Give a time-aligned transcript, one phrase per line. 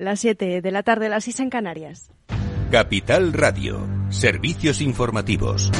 [0.00, 2.10] Las 7 de la tarde, las 6 en Canarias.
[2.70, 5.70] Capital Radio, servicios informativos.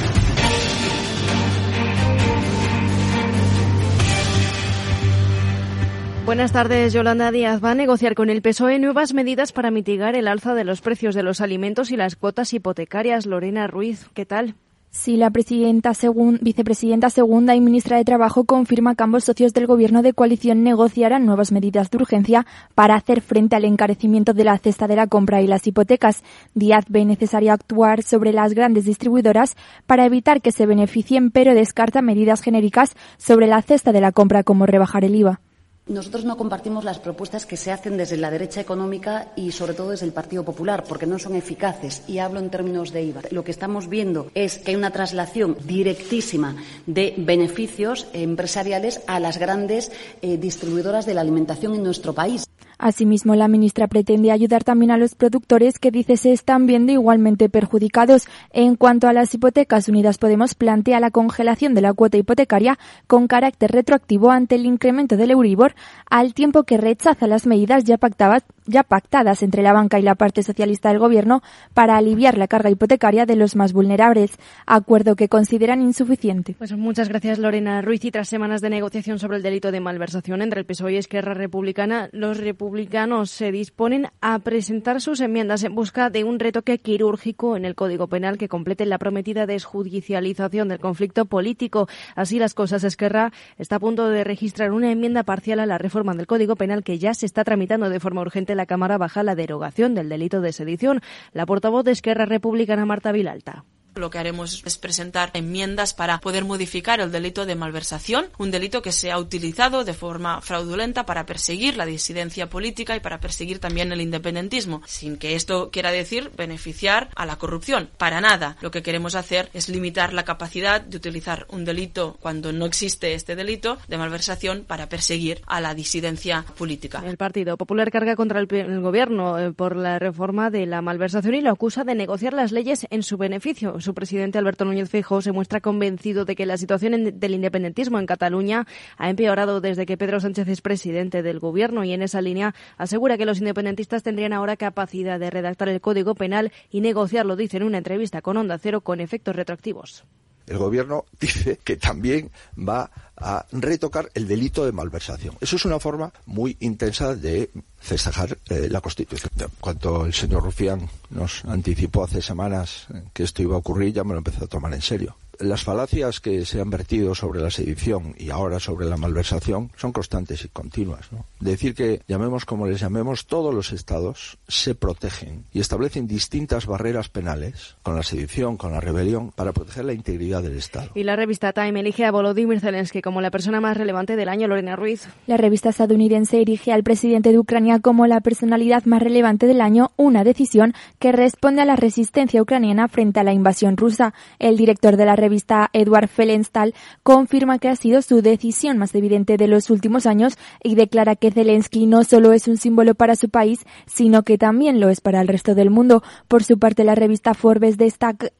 [6.27, 6.93] Buenas tardes.
[6.93, 10.64] Yolanda Díaz va a negociar con el PSOE nuevas medidas para mitigar el alza de
[10.64, 13.25] los precios de los alimentos y las cuotas hipotecarias.
[13.25, 14.55] Lorena Ruiz, ¿qué tal?
[14.93, 15.93] Sí, la presidenta
[16.41, 21.27] vicepresidenta segunda y ministra de Trabajo confirma que ambos socios del gobierno de coalición negociarán
[21.27, 22.45] nuevas medidas de urgencia
[22.75, 26.25] para hacer frente al encarecimiento de la cesta de la compra y las hipotecas.
[26.54, 32.02] Díaz ve necesario actuar sobre las grandes distribuidoras para evitar que se beneficien, pero descarta
[32.02, 35.41] medidas genéricas sobre la cesta de la compra como rebajar el IVA.
[35.91, 39.91] Nosotros no compartimos las propuestas que se hacen desde la derecha económica y, sobre todo,
[39.91, 42.05] desde el Partido Popular, porque no son eficaces.
[42.06, 43.22] Y hablo en términos de IVA.
[43.33, 46.55] Lo que estamos viendo es que hay una traslación directísima
[46.86, 49.91] de beneficios empresariales a las grandes
[50.22, 52.44] eh, distribuidoras de la alimentación en nuestro país.
[52.83, 57.50] Asimismo, la ministra pretende ayudar también a los productores que dice se están viendo igualmente
[57.50, 58.27] perjudicados.
[58.55, 63.28] En cuanto a las hipotecas, Unidas Podemos plantea la congelación de la cuota hipotecaria con
[63.28, 65.74] carácter retroactivo ante el incremento del Euribor,
[66.08, 70.14] al tiempo que rechaza las medidas ya pactadas, ya pactadas entre la banca y la
[70.14, 71.42] parte socialista del Gobierno
[71.74, 76.54] para aliviar la carga hipotecaria de los más vulnerables, acuerdo que consideran insuficiente.
[76.58, 78.04] Pues muchas gracias, Lorena Ruiz.
[78.04, 81.34] Y tras semanas de negociación sobre el delito de malversación entre el PSOE y Esquerra
[81.34, 87.56] Republicana, los republicanos se disponen a presentar sus enmiendas en busca de un retoque quirúrgico
[87.56, 91.88] en el Código Penal que complete la prometida desjudicialización del conflicto político.
[92.14, 96.14] Así las cosas, Esquerra está a punto de registrar una enmienda parcial a la reforma
[96.14, 99.34] del Código Penal que ya se está tramitando de forma urgente la Cámara baja la
[99.34, 101.00] derogación del delito de sedición.
[101.33, 103.64] La portavoz de Esquerra Republicana, Marta Vilalta.
[103.94, 108.83] Lo que haremos es presentar enmiendas para poder modificar el delito de malversación, un delito
[108.83, 113.58] que se ha utilizado de forma fraudulenta para perseguir la disidencia política y para perseguir
[113.58, 117.91] también el independentismo, sin que esto quiera decir beneficiar a la corrupción.
[117.98, 118.56] Para nada.
[118.61, 123.14] Lo que queremos hacer es limitar la capacidad de utilizar un delito cuando no existe
[123.14, 127.02] este delito de malversación para perseguir a la disidencia política.
[127.05, 128.47] El Partido Popular carga contra el,
[128.81, 132.87] gobierno eh, por la reforma de la malversación y lo acusa de negociar las leyes
[132.91, 133.81] en su beneficio.
[133.91, 138.06] Su presidente Alberto Núñez Feijóo se muestra convencido de que la situación del independentismo en
[138.06, 142.55] Cataluña ha empeorado desde que Pedro Sánchez es presidente del gobierno y en esa línea
[142.77, 147.56] asegura que los independentistas tendrían ahora capacidad de redactar el Código Penal y negociarlo, dice
[147.56, 150.05] en una entrevista con Onda Cero, con efectos retroactivos.
[150.47, 155.37] El gobierno dice que también va a retocar el delito de malversación.
[155.41, 159.31] Eso es una forma muy intensa de festejar eh, la Constitución.
[159.61, 164.12] Cuando el señor Rufián nos anticipó hace semanas que esto iba a ocurrir, ya me
[164.12, 168.15] lo empecé a tomar en serio las falacias que se han vertido sobre la sedición
[168.19, 171.11] y ahora sobre la malversación son constantes y continuas.
[171.12, 171.25] ¿no?
[171.41, 177.09] Decir que, llamemos como les llamemos, todos los estados se protegen y establecen distintas barreras
[177.09, 180.91] penales con la sedición, con la rebelión, para proteger la integridad del Estado.
[180.95, 184.47] Y la revista Time elige a Volodymyr Zelensky como la persona más relevante del año,
[184.47, 185.09] Lorena Ruiz.
[185.27, 189.93] La revista estadounidense erige al presidente de Ucrania como la personalidad más relevante del año,
[189.97, 194.12] una decisión que responde a la resistencia ucraniana frente a la invasión rusa.
[194.39, 196.75] El director de la revista revista Edward Felenstal
[197.05, 201.31] confirma que ha sido su decisión más evidente de los últimos años y declara que
[201.31, 205.21] Zelensky no solo es un símbolo para su país, sino que también lo es para
[205.21, 206.03] el resto del mundo.
[206.27, 207.77] Por su parte, la revista Forbes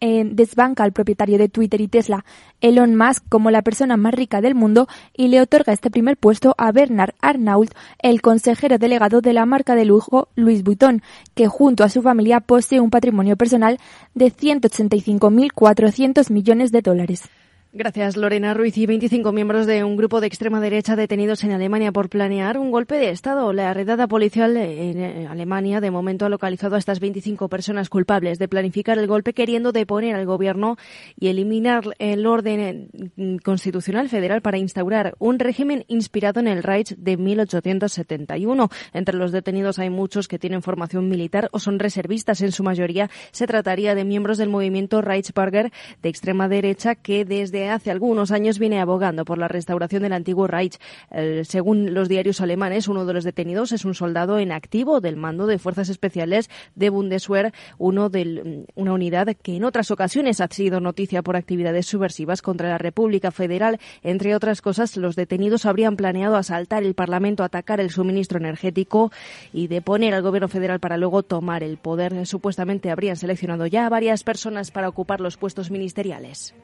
[0.01, 2.25] eh, desbanca al propietario de Twitter y Tesla,
[2.61, 6.57] Elon Musk, como la persona más rica del mundo y le otorga este primer puesto
[6.59, 11.03] a Bernard Arnault, el consejero delegado de la marca de lujo Louis Vuitton,
[11.35, 13.79] que junto a su familia posee un patrimonio personal
[14.15, 17.23] de 185.400 millones de dólares.
[17.73, 18.77] Gracias, Lorena Ruiz.
[18.79, 22.73] Y 25 miembros de un grupo de extrema derecha detenidos en Alemania por planear un
[22.73, 23.53] golpe de Estado.
[23.53, 28.41] La redada policial en eh, Alemania, de momento, ha localizado a estas 25 personas culpables
[28.41, 30.79] de planificar el golpe queriendo deponer al gobierno
[31.17, 36.97] y eliminar el orden eh, constitucional federal para instaurar un régimen inspirado en el Reich
[36.97, 38.69] de 1871.
[38.93, 42.41] Entre los detenidos hay muchos que tienen formación militar o son reservistas.
[42.41, 45.71] En su mayoría se trataría de miembros del movimiento Reichsbürger
[46.03, 50.47] de extrema derecha que desde hace algunos años viene abogando por la restauración del antiguo
[50.47, 50.79] Reich.
[51.43, 55.47] según los diarios alemanes, uno de los detenidos es un soldado en activo del mando
[55.47, 60.81] de fuerzas especiales de Bundeswehr, uno de una unidad que en otras ocasiones ha sido
[60.81, 63.79] noticia por actividades subversivas contra la República Federal.
[64.03, 69.11] Entre otras cosas, los detenidos habrían planeado asaltar el Parlamento, atacar el suministro energético
[69.53, 72.27] y deponer al gobierno federal para luego tomar el poder.
[72.27, 76.55] Supuestamente habrían seleccionado ya a varias personas para ocupar los puestos ministeriales.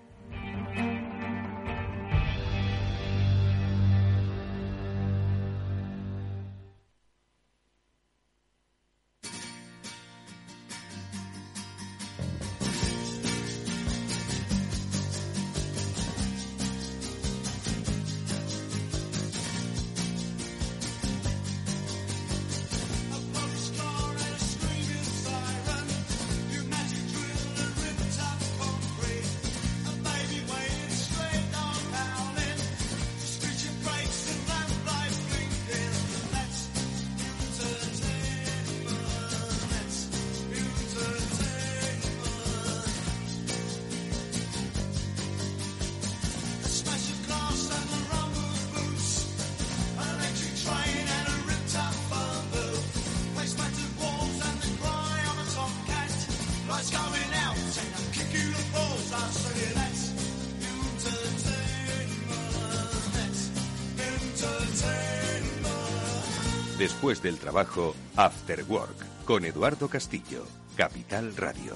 [66.86, 70.46] Después del trabajo, After Work, con Eduardo Castillo,
[70.76, 71.74] Capital Radio.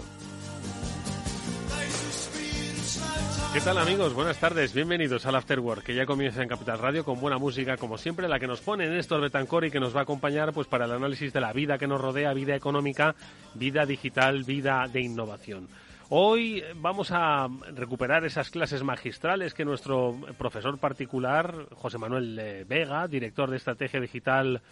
[3.53, 4.15] ¿Qué tal amigos?
[4.15, 7.77] Buenas tardes, bienvenidos al After Work, que ya comienza en Capital Radio con buena música,
[7.77, 10.69] como siempre, la que nos pone Néstor Betancor y que nos va a acompañar pues
[10.69, 13.17] para el análisis de la vida que nos rodea, vida económica,
[13.55, 15.67] vida digital, vida de innovación.
[16.11, 23.09] Hoy vamos a recuperar esas clases magistrales que nuestro profesor particular, José Manuel eh, Vega,
[23.09, 24.63] director de estrategia digital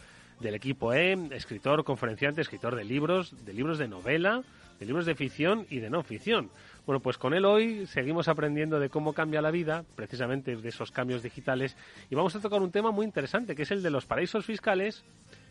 [0.40, 4.42] del equipo E, escritor, conferenciante, escritor de libros, de libros de novela,
[4.78, 6.50] de libros de ficción y de no ficción.
[6.86, 10.90] Bueno, pues con él hoy seguimos aprendiendo de cómo cambia la vida, precisamente de esos
[10.90, 11.76] cambios digitales,
[12.10, 15.04] y vamos a tocar un tema muy interesante, que es el de los paraísos fiscales,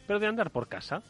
[0.07, 1.03] pero de andar por casa.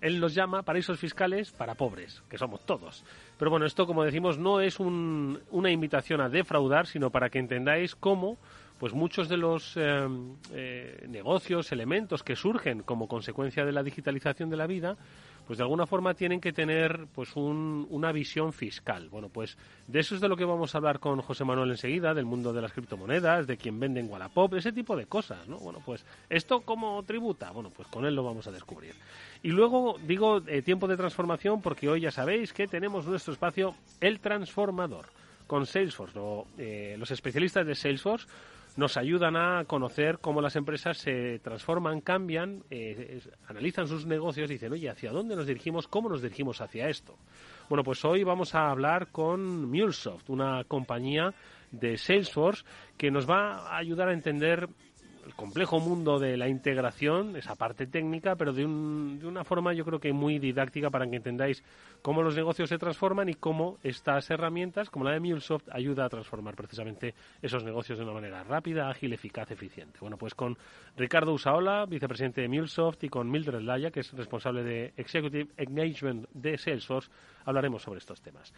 [0.00, 3.04] Él los llama paraísos fiscales para pobres, que somos todos.
[3.36, 7.96] Pero bueno, esto, como decimos, no es una invitación a defraudar, sino para que entendáis
[7.96, 8.38] cómo
[8.78, 10.08] pues muchos de los eh,
[10.52, 14.96] eh, negocios, elementos que surgen como consecuencia de la digitalización de la vida,
[15.48, 19.08] pues de alguna forma tienen que tener pues una visión fiscal.
[19.08, 22.12] Bueno, pues de eso es de lo que vamos a hablar con José Manuel enseguida,
[22.12, 25.56] del mundo de las criptomonedas, de quien vende en Wallapop, ese tipo de cosas, ¿no?
[25.58, 28.94] Bueno, pues esto cómo tributa, bueno, pues con él lo vamos a descubrir.
[29.42, 33.74] Y luego digo eh, tiempo de transformación porque hoy ya sabéis que tenemos nuestro espacio
[34.00, 35.06] El Transformador
[35.46, 36.20] con Salesforce.
[36.58, 38.28] Eh, los especialistas de Salesforce
[38.78, 44.52] nos ayudan a conocer cómo las empresas se transforman, cambian, eh, analizan sus negocios y
[44.52, 45.88] dicen, oye, ¿hacia dónde nos dirigimos?
[45.88, 47.18] ¿Cómo nos dirigimos hacia esto?
[47.68, 51.34] Bueno, pues hoy vamos a hablar con MuleSoft, una compañía
[51.72, 52.64] de Salesforce
[52.96, 54.68] que nos va a ayudar a entender
[55.28, 59.74] el complejo mundo de la integración, esa parte técnica, pero de, un, de una forma
[59.74, 61.62] yo creo que muy didáctica para que entendáis
[62.00, 66.08] cómo los negocios se transforman y cómo estas herramientas, como la de MuleSoft, ayuda a
[66.08, 69.98] transformar precisamente esos negocios de una manera rápida, ágil, eficaz, eficiente.
[70.00, 70.56] Bueno, pues con
[70.96, 76.26] Ricardo Usaola, vicepresidente de MuleSoft, y con Mildred Laya, que es responsable de Executive Engagement
[76.32, 77.10] de Salesforce,
[77.44, 78.54] hablaremos sobre estos temas.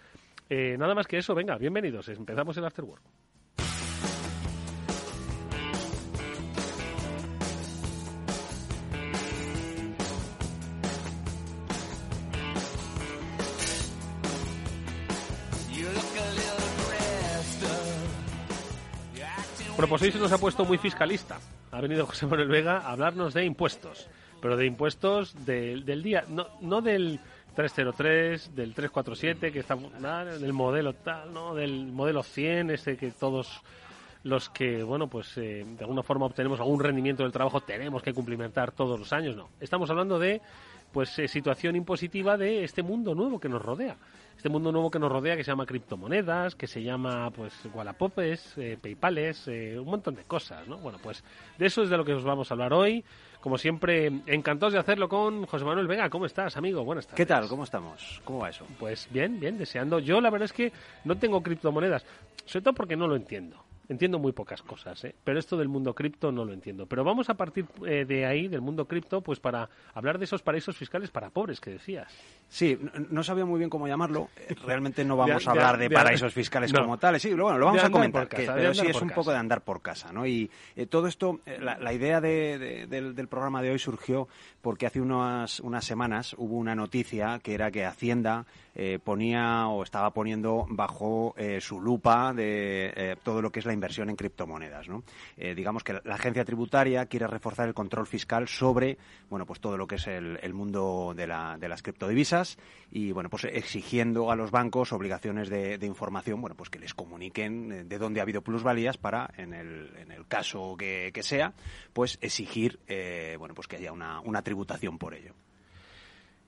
[0.49, 2.09] Eh, nada más que eso, venga, bienvenidos.
[2.09, 3.03] Empezamos el Afterwork.
[19.81, 21.39] Se nos ha puesto muy fiscalista.
[21.71, 24.09] Ha venido José Manuel Vega a hablarnos de impuestos,
[24.43, 27.19] pero de impuestos del día, no, no del
[27.55, 33.63] 303, del 347, que está del modelo tal, no, del modelo 100, ese que todos
[34.23, 38.13] los que, bueno, pues eh, de alguna forma obtenemos algún rendimiento del trabajo tenemos que
[38.13, 39.49] cumplimentar todos los años, no.
[39.61, 40.43] Estamos hablando de
[40.93, 43.97] pues eh, situación impositiva de este mundo nuevo que nos rodea.
[44.41, 48.57] Este mundo nuevo que nos rodea que se llama criptomonedas, que se llama pues Wallapopes,
[48.57, 50.79] eh, Paypales, eh, un montón de cosas, ¿no?
[50.79, 51.23] Bueno, pues
[51.59, 53.05] de eso es de lo que os vamos a hablar hoy.
[53.43, 56.09] Como siempre, encantados de hacerlo con José Manuel Vega.
[56.09, 56.83] ¿Cómo estás, amigo?
[56.85, 57.19] Buenas tardes.
[57.19, 57.49] ¿Qué tal?
[57.49, 58.23] ¿Cómo estamos?
[58.25, 58.65] ¿Cómo va eso?
[58.79, 59.99] Pues bien, bien, deseando.
[59.99, 60.73] Yo la verdad es que
[61.05, 62.07] no tengo criptomonedas,
[62.47, 63.63] sobre todo porque no lo entiendo.
[63.91, 65.17] Entiendo muy pocas cosas, ¿eh?
[65.25, 66.87] pero esto del mundo cripto no lo entiendo.
[66.87, 70.43] Pero vamos a partir eh, de ahí, del mundo cripto, pues para hablar de esos
[70.43, 72.07] paraísos fiscales para pobres que decías.
[72.49, 72.79] Sí,
[73.11, 74.29] no, sabía muy bien cómo llamarlo.
[74.37, 77.21] Eh, realmente no vamos a hablar de, paraísos fiscales como tales.
[77.21, 80.13] Sí, bueno, lo vamos a comentar, pero sí es un poco de andar por casa.
[80.13, 80.25] ¿no?
[80.25, 84.29] Y eh, todo esto, la, idea del, del, programa de hoy surgió
[84.63, 88.47] porque hace unas, unas semanas hubo una noticia que era que Hacienda
[89.03, 94.17] ponía o estaba poniendo bajo su lupa de todo lo que es la inversión en
[94.17, 94.89] criptomonedas.
[94.89, 95.03] ¿no?
[95.39, 98.99] Eh, digamos que la agencia tributaria quiere reforzar el control fiscal sobre
[99.31, 102.59] bueno, pues todo lo que es el, mundo de, la, de, las criptodivisas
[102.91, 107.73] y bueno, pues exigiendo a los bancos obligaciones de, información bueno, pues que les comuniquen
[107.73, 111.55] eh, de dónde ha habido plusvalías para, en el, en el caso que, sea,
[111.93, 115.35] pues exigir eh, bueno, pues que haya una, una tributación por ello.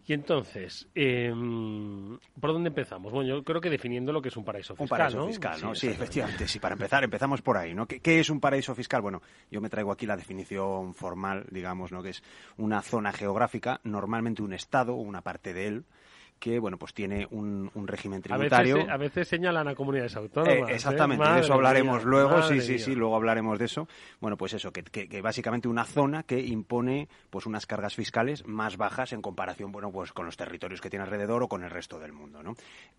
[0.04, 3.12] Y entonces, em, ¿por dónde empezamos?
[3.12, 4.85] Bueno, yo creo que definiendo lo que es un paraíso fiscal.
[4.85, 5.75] Un paraíso fiscal, ¿no?
[5.76, 6.49] Sí, efectivamente.
[6.49, 7.87] Sí, para empezar, empezamos por ahí, ¿no?
[7.87, 9.00] ¿Qué, ¿Qué, es un paraíso fiscal?
[9.00, 12.02] Bueno, yo me traigo aquí la definición formal, digamos, ¿no?
[12.02, 12.23] Que es
[12.56, 15.85] una zona geográfica, normalmente un estado o una parte de él,
[16.43, 18.91] que bueno pues tiene un, régimen tributario.
[18.91, 20.71] A veces, señalan a comunidades autónomas.
[20.71, 23.87] Eh, exactamente, de eso hablaremos luego, sí, sí, sí, luego hablaremos de eso.
[24.21, 28.77] Bueno, pues eso, que, que, básicamente una zona que impone pues unas cargas fiscales más
[28.77, 32.01] bajas en comparación, bueno, pues con los territorios que tiene alrededor o con el resto
[32.01, 32.57] del mundo, ¿no?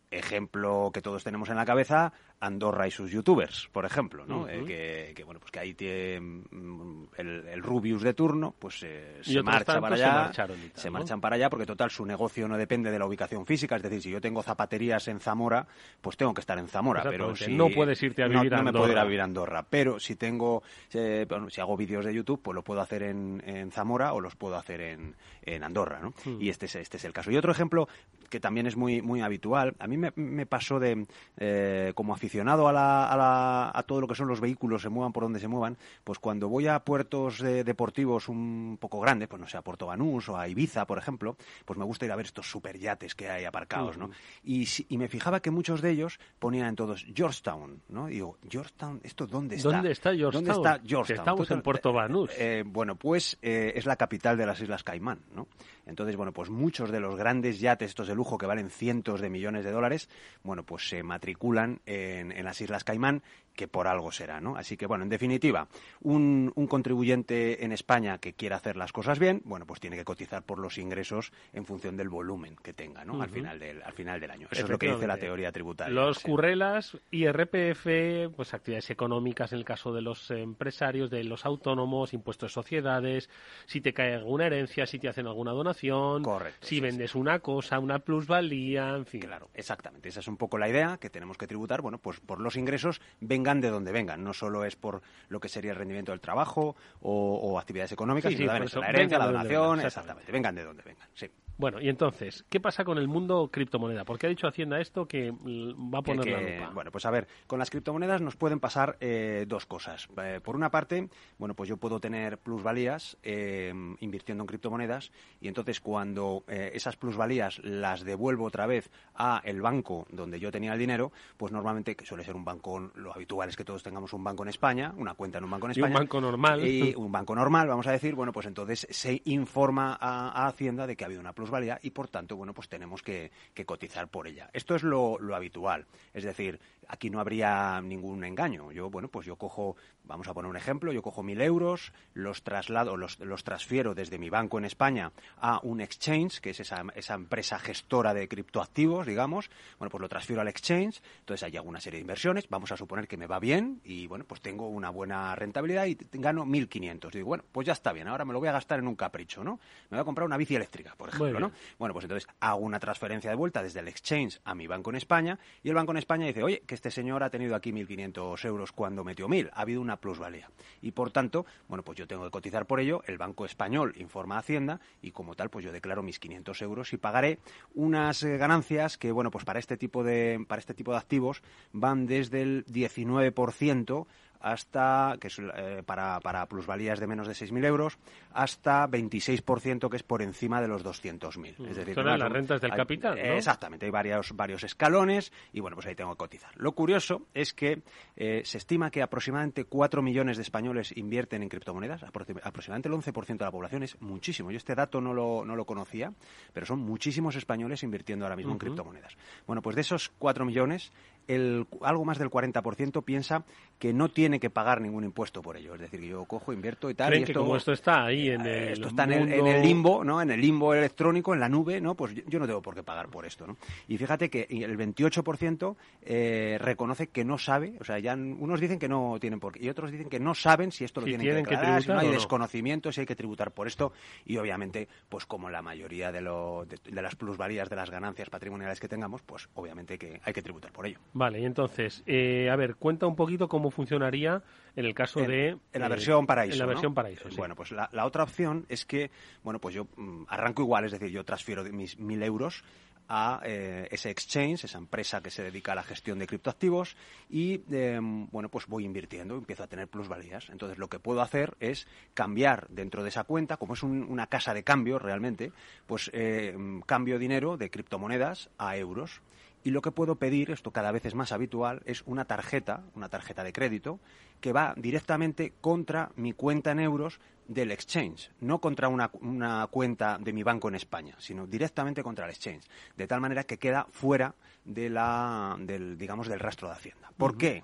[0.10, 4.48] Ejemplo que todos tenemos en la cabeza, Andorra y sus youtubers, por ejemplo, ¿no?
[4.48, 9.44] Eh, que, bueno, pues que ahí tiene mm, el, Rubius de turno, pues eh, se
[9.44, 10.32] marcha para allá,
[10.76, 13.84] se, marchan para allá porque total su negocio no depende de la ubicación física, es
[13.84, 15.66] decir, si yo tengo zapaterías en Zamora,
[16.02, 18.60] pues tengo que estar en Zamora, pero si no puedes irte a vivir no, a
[18.60, 20.64] no me puedo ir a vivir a Andorra, pero si tengo,
[20.94, 24.36] eh, si hago vídeos de YouTube, pues lo puedo hacer en, en Zamora o los
[24.36, 26.14] puedo hacer en, en Andorra, ¿no?
[26.24, 26.42] Hmm.
[26.42, 27.32] Y este es, este es el caso.
[27.32, 27.88] Y otro ejemplo
[28.30, 31.06] que también es muy, muy habitual, a mí me, me pasó de,
[31.38, 34.90] eh, como aficionado a, la, a, la, a todo lo que son los vehículos, se
[34.90, 39.40] muevan por donde se muevan, pues cuando voy a puertos deportivos un poco grandes, pues
[39.40, 42.16] no sé, a Puerto Banús o a Ibiza, por ejemplo, pues me gusta ir a
[42.16, 44.10] ver estos superyates que hay aparcados, ¿no?
[44.44, 48.10] Y, y, me fijaba que muchos de ellos ponían en todos Georgetown, ¿no?
[48.10, 49.70] Y digo, Georgetown, ¿esto dónde está?
[49.70, 50.46] ¿Dónde está Georgetown?
[50.46, 51.20] ¿Dónde está Georgetown?
[51.20, 52.32] Estamos en Puerto Banús.
[52.38, 55.48] Eh, bueno, pues eh, es la capital de las Islas Caimán, ¿no?
[55.86, 59.30] Entonces, bueno, pues muchos de los grandes yates estos de lujo que valen cientos de
[59.30, 60.10] millones de dólares,
[60.44, 63.22] bueno, pues se matriculan en, en las Islas Caimán
[63.56, 64.56] que por algo será, ¿no?
[64.56, 65.68] Así que, bueno, en definitiva,
[66.02, 70.04] un, un, contribuyente en España que quiera hacer las cosas bien, bueno, pues tiene que
[70.04, 73.22] cotizar por los ingresos en función del volumen que tenga, ¿no?
[73.22, 74.48] al, final del, al final del año.
[74.52, 75.94] Eso es lo que dice la teoría tributaria.
[75.94, 82.14] Los currelas, IRPF, pues actividades económicas en el caso de los empresarios, de los autónomos,
[82.14, 83.30] impuestos de sociedades,
[83.66, 87.80] si te cae alguna herencia, si te hacen alguna donación, Correcto, si vendes una cosa,
[87.80, 89.22] una plusvalía, en fin.
[89.22, 90.10] Claro, exactamente.
[90.10, 93.02] Esa es un poco la idea que tenemos que tributar, bueno, pues por los ingresos
[93.44, 94.24] vengan de donde vengan.
[94.24, 98.32] No solo es por lo que sería el rendimiento del trabajo o, o actividades económicas,
[98.32, 100.32] sí, sino sí, también eso, la herencia, la donación, vengan, exactamente.
[100.32, 101.30] Vengan de donde vengan, sí.
[101.58, 104.06] Bueno, y entonces, ¿qué pasa con el mundo criptomoneda?
[104.06, 106.72] Porque ha dicho Hacienda esto que va a poner que, la lupa.
[106.74, 110.08] Bueno, pues a ver, con las criptomonedas nos pueden pasar eh, dos cosas.
[110.18, 115.48] Eh, por una parte, bueno, pues yo puedo tener plusvalías eh, invirtiendo en criptomonedas y
[115.48, 120.74] entonces cuando eh, esas plusvalías las devuelvo otra vez a el banco donde yo tenía
[120.74, 124.12] el dinero, pues normalmente, que suele ser un banco, lo habitual es que todos tengamos
[124.14, 125.90] un banco en España, una cuenta en un banco en España.
[125.90, 126.68] Y un banco normal.
[126.68, 130.88] Y un banco normal, vamos a decir, bueno, pues entonces se informa a, a Hacienda
[130.88, 131.43] de que ha habido una plusvalía
[131.82, 133.32] y por tanto, bueno, pues tenemos que,
[133.66, 134.50] cotizar por ella.
[134.54, 135.86] Esto es lo, habitual.
[136.14, 138.72] Es decir, aquí no habría ningún engaño.
[138.72, 142.44] Yo, bueno, pues yo cojo, vamos a poner un ejemplo, yo cojo mil euros, los
[142.44, 146.84] traslado, los, los transfiero desde mi banco en España a un exchange, que es esa,
[146.96, 149.50] esa empresa gestora de criptoactivos, digamos.
[149.80, 152.78] Bueno, pues lo transfiero al exchange, entonces ahí hago una serie de inversiones, vamos a
[152.78, 157.12] suponer que me va bien y, bueno, pues tengo una buena rentabilidad y gano 1.500.
[157.12, 159.44] Digo, bueno, pues ya está bien, ahora me lo voy a gastar en un capricho,
[159.44, 159.60] ¿no?
[159.90, 161.52] Me voy a comprar una bici eléctrica, por ejemplo, ¿no?
[161.78, 164.98] Bueno, pues entonces hago una transferencia de vuelta desde el exchange a mi banco en
[164.98, 168.72] España y el banco en España dice, oye, este señor ha tenido aquí 1.500 euros
[168.72, 170.50] cuando metió 1.000, ha habido una plusvalía.
[170.82, 174.36] Y por tanto, bueno, pues yo tengo que cotizar por ello, el Banco Español informa
[174.36, 177.40] a Hacienda y como tal, pues yo declaro mis 500 euros y pagaré
[177.76, 181.42] unas eh, ganancias que, bueno, pues para este tipo de, para este tipo de activos
[181.72, 184.06] van desde el 19%
[184.44, 187.98] hasta, que es eh, para, para, plusvalías de menos de 6.000 euros,
[188.34, 191.58] hasta 26% que es por encima de los 200.000.
[191.58, 191.66] Mm.
[191.66, 193.22] Es decir, Son las rentas del hay, capital, ¿no?
[193.22, 196.52] Exactamente, hay varios, varios escalones y bueno, pues ahí tengo que cotizar.
[196.56, 197.84] Lo curioso es que
[198.18, 203.38] eh, se estima que aproximadamente 4 millones de españoles invierten en criptomonedas, aproximadamente el 11%
[203.38, 204.52] de la población es muchísimo.
[204.52, 206.12] Yo este dato no lo, no lo conocía,
[206.52, 208.56] pero son muchísimos españoles invirtiendo ahora mismo uh -huh.
[208.56, 209.16] en criptomonedas.
[209.48, 210.92] Bueno, pues de esos 4 millones,
[211.28, 213.44] el, algo más del 40% piensa
[213.80, 215.76] que no tiene que pagar ningún impuesto por ello.
[215.76, 217.10] Es decir, yo cojo, invierto y tal.
[217.10, 219.24] ¿Creen y esto, que como esto está ahí en el Esto está mundo...
[219.26, 220.22] en, el, en, el, limbo, ¿no?
[220.22, 221.96] En el limbo electrónico, en la nube, ¿no?
[221.96, 223.58] Pues yo, no tengo por qué pagar por esto, ¿no?
[223.88, 228.80] Y fíjate que el 28% eh, reconoce que no sabe, o sea, ya unos dicen
[228.80, 231.12] que no tienen por qué, y otros dicen que no saben si esto lo si
[231.12, 232.14] tienen, tienen, que declarar, que si no hay no.
[232.14, 233.94] desconocimiento, si hay que tributar por esto,
[234.26, 238.30] y obviamente, pues como la mayoría de, lo, de, de las plusvalías de las ganancias
[238.30, 241.00] patrimoniales que tengamos, pues obviamente que hay que tributar por ello.
[241.14, 244.42] Vale, y entonces, eh, a ver, cuenta un poquito cómo funcionaría
[244.76, 245.58] en el caso en, de...
[245.72, 246.54] En la versión paraíso.
[246.54, 246.70] En la ¿no?
[246.70, 247.36] versión paraíso, sí.
[247.38, 249.12] Bueno, pues la, la, otra opción es que,
[249.44, 252.64] bueno, pues yo mmm, arranco igual, es decir, yo transfiero mis mil euros
[253.08, 256.96] a eh, ese exchange, esa empresa que se dedica a la gestión de criptoactivos
[257.30, 260.50] y, eh, bueno, pues voy invirtiendo, empiezo a tener plusvalías.
[260.50, 264.28] Entonces, lo que puedo hacer es cambiar dentro de esa cuenta, como es un, una
[264.28, 265.52] casa de cambio realmente,
[265.86, 266.56] pues eh,
[266.88, 269.22] cambio dinero de criptomonedas a euros.
[269.64, 273.10] Y lo que puedo pedir, esto cada vez es más habitual, es una tarjeta, una
[273.10, 274.00] tarjeta de crédito,
[274.42, 280.18] que va directamente contra mi cuenta en euros del exchange, no contra una, una, cuenta
[280.18, 282.66] de mi banco en España, sino directamente contra el exchange,
[282.98, 287.12] de tal manera que queda fuera de la, del, digamos, del rastro de Hacienda.
[287.18, 287.38] ¿Por uh -huh.
[287.38, 287.64] qué?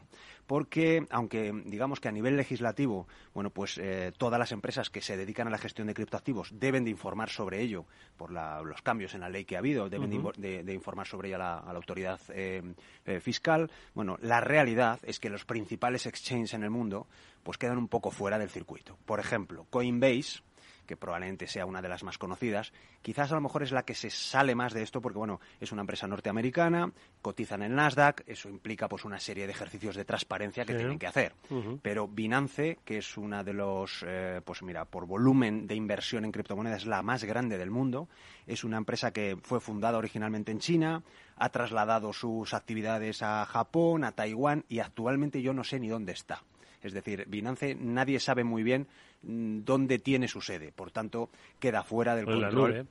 [0.50, 5.16] Porque, aunque digamos que a nivel legislativo, bueno, pues eh, todas las empresas que se
[5.16, 7.86] dedican a la gestión de criptoactivos deben de informar sobre ello
[8.18, 10.36] por la, los cambios en la ley que ha habido, deben uh -huh.
[10.38, 12.64] de, de, de, informar sobre ello a la, a la autoridad eh,
[13.06, 13.70] eh, fiscal.
[13.94, 17.06] Bueno, la realidad es que los principales exchanges en el mundo
[17.44, 18.98] pues quedan un poco fuera del circuito.
[19.06, 20.42] Por ejemplo, Coinbase
[20.90, 22.74] que probablemente sea una de las más conocidas.
[23.04, 25.72] Quizás a lo mejor es la que se sale más de esto porque, bueno, es
[25.72, 26.92] una empresa norteamericana,
[27.22, 30.98] cotiza en el Nasdaq, eso implica pues una serie de ejercicios de transparencia que tienen
[30.98, 31.36] que hacer.
[31.84, 36.32] Pero Binance, que es una de los, eh, pues mira, por volumen de inversión en
[36.32, 38.08] criptomonedas, es la más grande del mundo.
[38.48, 41.04] Es una empresa que fue fundada originalmente en China,
[41.36, 46.14] ha trasladado sus actividades a Japón, a Taiwán y actualmente yo no sé ni dónde
[46.14, 46.42] está.
[46.82, 48.88] Es decir, Binance nadie sabe muy bien
[49.22, 50.72] dónde tiene su sede.
[50.72, 52.88] Por tanto, queda fuera del control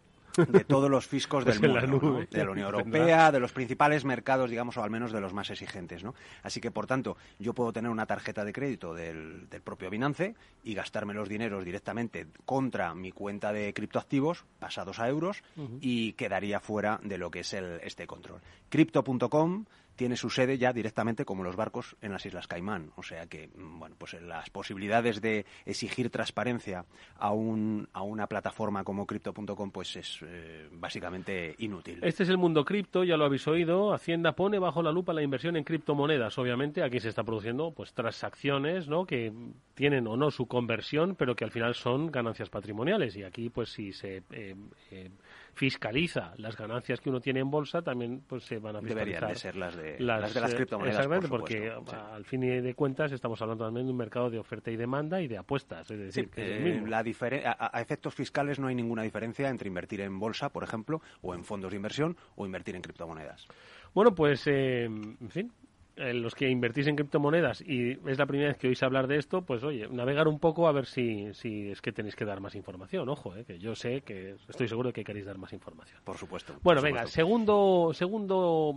[0.46, 4.50] de todos los fiscos del pues mundo, de la Unión Europea, de los principales mercados,
[4.50, 6.14] digamos, o al menos de los más exigentes, ¿no?
[6.42, 10.74] Así que, por tanto, yo puedo tener una tarjeta de crédito del, propio Binance y
[10.74, 15.42] gastarme los dineros directamente contra mi cuenta de criptoactivos pasados a euros
[15.80, 18.40] y quedaría fuera de lo que es el, este control.
[18.68, 19.64] Crypto.com
[19.98, 22.92] tiene su sede ya directamente como los barcos en las Islas Caimán.
[22.94, 26.86] O sea que, mm, bueno, pues las posibilidades de exigir transparencia
[27.18, 31.98] a, un, a una plataforma como Crypto.com pues es eh, básicamente inútil.
[32.02, 33.92] Este es el mundo cripto, ya lo habéis oído.
[33.92, 36.38] Hacienda pone bajo la lupa la inversión en criptomonedas.
[36.38, 39.04] Obviamente aquí se está produciendo pues transacciones, ¿no?
[39.04, 39.32] Que
[39.74, 43.16] tienen o no su conversión, pero que al final son ganancias patrimoniales.
[43.16, 44.54] Y aquí pues si se eh,
[44.92, 45.10] eh,
[45.58, 49.06] fiscaliza las ganancias que uno tiene en bolsa, también pues se van a fiscalizar.
[49.06, 50.96] Deberían de ser las de las, de las criptomonedas.
[50.96, 51.72] Exactamente, porque
[52.12, 55.20] al fin y de cuentas estamos hablando también de un mercado de oferta y demanda
[55.20, 55.90] y de apuestas.
[55.90, 60.48] Es decir, que la a, efectos fiscales no hay ninguna diferencia entre invertir en bolsa,
[60.50, 63.48] por ejemplo, o en fondos de inversión, o invertir en criptomonedas.
[63.92, 65.52] Bueno, pues, eh, en fin,
[65.98, 69.16] eh, los que invertís en criptomonedas y es la primera vez que oís hablar de
[69.16, 72.40] esto, pues oye, navegar un poco a ver si, si es que tenéis que dar
[72.40, 73.08] más información.
[73.08, 76.00] Ojo, eh, que yo sé que estoy seguro de que queréis dar más información.
[76.04, 76.54] Por supuesto.
[76.62, 78.76] Bueno, venga, segundo, segundo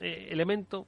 [0.00, 0.86] eh, elemento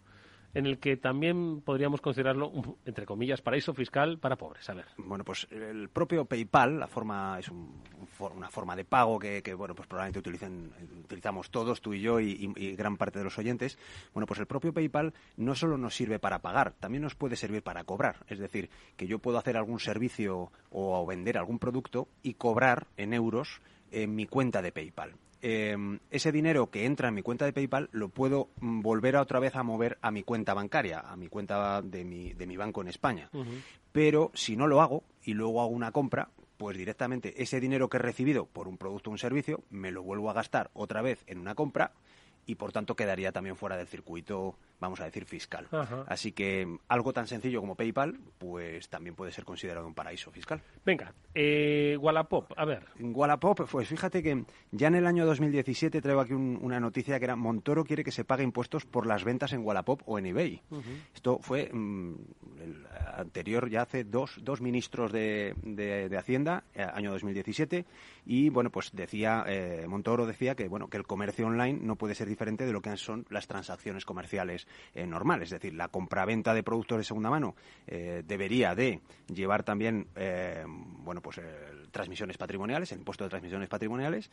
[0.54, 2.52] en el que también podríamos considerarlo,
[2.84, 4.68] entre comillas, paraíso fiscal para pobres.
[4.70, 4.86] A ver.
[4.96, 9.88] Bueno, pues el propio PayPal, la forma es una forma de pago que, bueno, pues
[9.88, 10.72] probablemente utilicen,
[11.04, 13.78] utilizamos todos, tú y yo y, gran parte de los oyentes.
[14.12, 17.62] Bueno, pues el propio PayPal no solo nos sirve para pagar, también nos puede servir
[17.62, 18.24] para cobrar.
[18.28, 23.12] Es decir, que yo puedo hacer algún servicio o vender algún producto y cobrar en
[23.12, 25.14] euros en mi cuenta de PayPal.
[25.46, 29.20] Em, ese dinero que entra en mi cuenta de PayPal lo puedo mm, volver a
[29.20, 32.56] otra vez a mover a mi cuenta bancaria, a mi cuenta de mi, de mi
[32.56, 33.28] banco en España.
[33.92, 37.98] Pero si no lo hago y luego hago una compra, pues directamente ese dinero que
[37.98, 41.22] he recibido por un producto o un servicio me lo vuelvo a gastar otra vez
[41.26, 41.92] en una compra
[42.46, 45.66] y por tanto quedaría también fuera del circuito vamos a decir, fiscal.
[46.06, 50.60] Así que algo tan sencillo como PayPal, pues también puede ser considerado un paraíso fiscal.
[50.84, 52.84] Venga, eh, Wallapop, a ver.
[53.00, 57.36] Wallapop, pues fíjate que ya en el año 2017 traigo aquí una noticia que era
[57.36, 60.60] Montoro quiere que se pague impuestos por las ventas en Wallapop o en eBay.
[61.14, 62.14] Esto fue mm,
[62.60, 67.84] el anterior, ya hace dos, dos ministros de, de, Hacienda, eh, año 2017,
[68.26, 72.14] y bueno, pues decía, eh, Montoro decía que, bueno, que el comercio online no puede
[72.14, 75.42] ser diferente de lo que son las transacciones comerciales eh, normal.
[75.42, 77.54] Es decir, la compraventa de productos de segunda mano
[77.86, 79.00] eh, debería de
[79.32, 81.40] llevar también, eh, bueno, pues
[81.92, 84.28] transmisiones patrimoniales, el impuesto de transmisiones patrimoniales,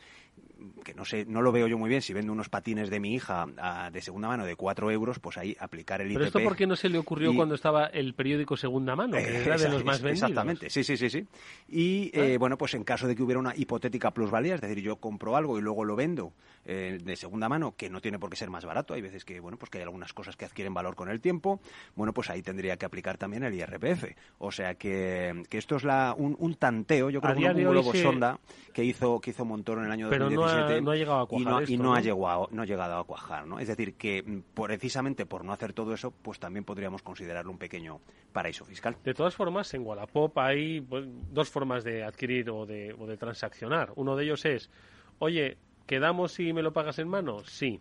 [0.82, 2.02] que no sé, no lo veo yo muy bien.
[2.02, 3.46] Si vendo unos patines de mi hija
[3.92, 6.14] de segunda mano de 4 euros, pues ahí aplicar el IPP.
[6.14, 9.44] Pero esto por qué no se le ocurrió cuando estaba el periódico segunda mano, que
[9.44, 10.30] era de los más vendidos.
[10.30, 11.24] Exactamente, sí, sí, sí, sí.
[11.68, 12.36] Y ah.
[12.38, 15.56] bueno, pues en caso de que hubiera una hipotética plusvalía, es decir, yo compro algo
[15.56, 16.32] y luego lo vendo
[16.64, 19.56] de segunda mano, que no tiene por qué ser más barato, hay veces que, bueno,
[19.56, 21.60] pues que hay algunas cosas que adquieren valor con el tiempo,
[21.94, 24.04] bueno, pues ahí tendría que aplicar también el IRPF.
[24.38, 28.38] O sea que, que esto es la, un, tanteo, yo creo que un, globo sonda
[28.72, 30.80] que hizo, que hizo Montoro en el año Pero 2017.
[30.80, 31.70] No ha, llegado a cuajar.
[31.70, 33.58] Y no, ha, llegado, no ha llegado a cuajar, ¿no?
[33.58, 38.00] Es decir, que precisamente por no hacer todo eso, pues también podríamos considerarlo un pequeño
[38.32, 38.96] paraíso fiscal.
[39.04, 43.16] De todas formas, en Wallapop hay pues, dos formas de adquirir o de, o de
[43.16, 43.92] transaccionar.
[43.96, 44.70] Uno de ellos es,
[45.18, 47.44] oye, ¿quedamos si me lo pagas en mano?
[47.44, 47.80] Sí.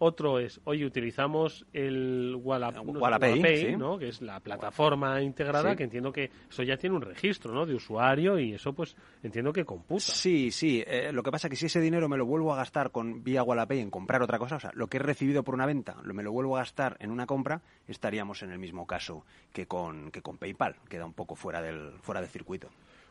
[0.00, 3.98] Otro es, hoy utilizamos el Wallapay, ¿no?
[3.98, 7.66] que es la plataforma integrada, que entiendo que eso ya tiene un registro ¿no?
[7.66, 10.00] de usuario y eso pues entiendo que computa.
[10.00, 10.84] Sí, sí.
[10.86, 13.24] Eh, lo que pasa es que si ese dinero me lo vuelvo a gastar con
[13.24, 15.96] vía Wallapay en comprar otra cosa, o sea, lo que he recibido por una venta,
[16.04, 19.66] lo me lo vuelvo a gastar en una compra, estaríamos en el mismo caso que
[19.66, 20.76] con, que con PayPal.
[20.88, 22.68] Queda un poco fuera del, fuera del circuito.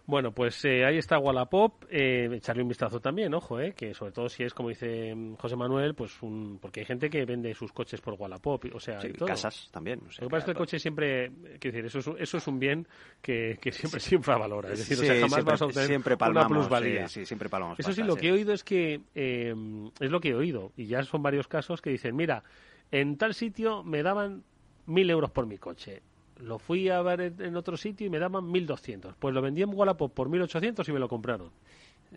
[0.07, 4.13] Bueno, pues eh, ahí está Wallapop, eh, echarle un vistazo también, ojo, eh, que sobre
[4.13, 7.53] todo si es, como dice mm, José Manuel, pues un, porque hay gente que vende
[7.53, 9.99] sus coches por Wallapop, o sea, casas también.
[9.99, 12.57] Lo que pasa es que el coche siempre, quiero decir, eso es, eso es un
[12.57, 12.87] bien
[13.21, 16.47] que, que siempre se infravalora, es decir, o sea, jamás vas a obtener siempre una
[16.47, 17.09] plusvalía.
[17.09, 19.53] Sí, siempre palmamos Eso sí, lo que he oído es que, eh,
[19.99, 22.45] es lo que he oído, y ya son varios casos que dicen, mira,
[22.91, 24.45] en tal sitio me daban
[24.85, 26.01] mil euros por mi coche
[26.39, 29.15] lo fui a ver en otro sitio y me daban 1.200.
[29.19, 31.51] Pues lo vendí en Wallapop por 1.800 y me lo compraron.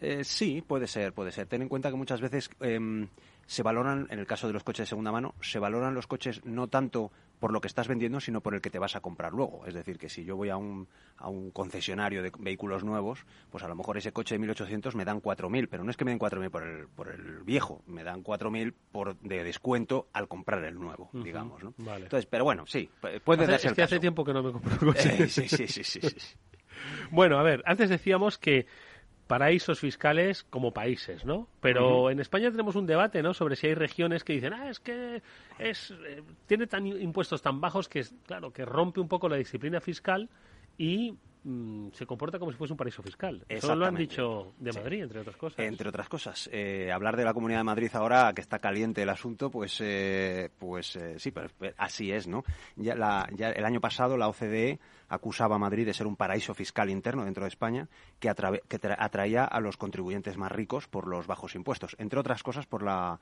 [0.01, 1.47] Eh, sí, puede ser, puede ser.
[1.47, 3.09] Ten en cuenta que muchas veces em,
[3.47, 6.45] se valoran, en el caso de los coches de segunda mano, se valoran los coches
[6.45, 9.33] no tanto por lo que estás vendiendo, sino por el que te vas a comprar
[9.33, 9.67] luego.
[9.67, 13.65] Es decir, que si yo voy a un, a un concesionario de vehículos nuevos, pues
[13.65, 16.11] a lo mejor ese coche de 1.800 me dan 4.000, pero no es que me
[16.11, 20.63] den 4.000 por el, por el viejo, me dan 4.000 por de descuento al comprar
[20.65, 21.65] el nuevo, digamos.
[21.65, 21.75] ¿no?
[21.79, 22.91] Entonces, pero bueno, sí,
[23.25, 25.25] puede hace, darse es que hace tiempo que no me compro un coche.
[25.25, 26.37] Eh, sí, sí, sí, sí, sí.
[27.11, 28.67] bueno, a ver, antes decíamos que
[29.31, 31.47] paraísos fiscales como países, ¿no?
[31.61, 33.33] Pero en España tenemos un debate, ¿no?
[33.33, 35.23] Sobre si hay regiones que dicen, ah, es que
[35.57, 39.37] es eh, tiene tan impuestos tan bajos que es claro que rompe un poco la
[39.37, 40.29] disciplina fiscal
[40.77, 41.15] y
[41.45, 43.45] mm, se comporta como si fuese un paraíso fiscal.
[43.49, 45.61] Eso lo han dicho de Madrid, entre otras cosas.
[45.61, 46.51] Entre otras cosas.
[46.53, 50.51] Eh, hablar de la Comunidad de Madrid ahora, que está caliente el asunto, pues, eh,
[50.59, 52.43] pues sí, pero, así es, ¿no?
[52.75, 56.55] Ya, la, ya el año pasado la OCDE acusaba a Madrid de ser un paraíso
[56.55, 61.55] fiscal interno dentro de España que, atraía a los contribuyentes más ricos por los bajos
[61.55, 63.19] impuestos, entre otras cosas por la,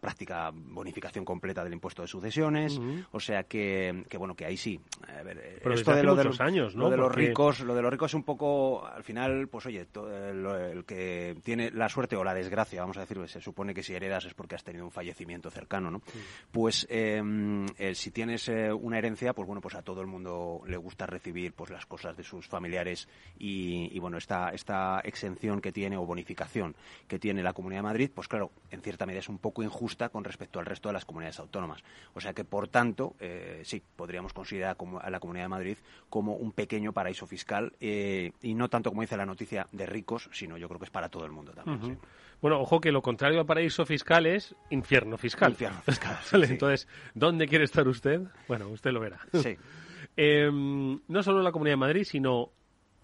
[0.00, 2.78] práctica bonificación completa del impuesto de sucesiones,
[3.10, 4.80] o sea que, bueno, que ahí sí.
[5.62, 6.84] Pero esto de, lo de los años, ¿no?
[6.84, 9.86] Lo de los ricos, lo de los ricos es un poco, al final, pues oye,
[9.94, 13.94] el, que tiene la suerte o la desgracia, vamos a decirlo, se supone que si
[13.94, 16.02] heredas es porque has tenido un fallecimiento cercano, ¿no?
[16.52, 20.76] Pues em, si tienes eh, una herencia, pues bueno, pues a todo el mundo le
[20.76, 25.96] gusta recibir pues las cosas de sus familiares y, bueno esta esta exención que tiene
[25.96, 26.74] o bonificación
[27.06, 30.08] que tiene la Comunidad de Madrid pues claro en cierta medida es un poco injusta
[30.08, 31.82] con respecto al resto de las comunidades autónomas.
[32.14, 36.34] O sea que por tanto eh, sí podríamos considerar a la Comunidad de Madrid como
[36.34, 40.56] un pequeño paraíso fiscal eh, y no tanto como dice la noticia de ricos sino
[40.56, 41.98] yo creo que es para todo el mundo también
[42.40, 45.50] Bueno, ojo que lo contrario a paraíso fiscal es infierno fiscal.
[45.50, 46.44] Infierno fiscal.
[46.44, 48.22] Entonces, ¿dónde quiere estar usted?
[48.48, 49.20] Bueno, usted lo verá.
[49.34, 49.56] Sí.
[50.16, 52.50] Em, no solo la Comunidad de Madrid, sino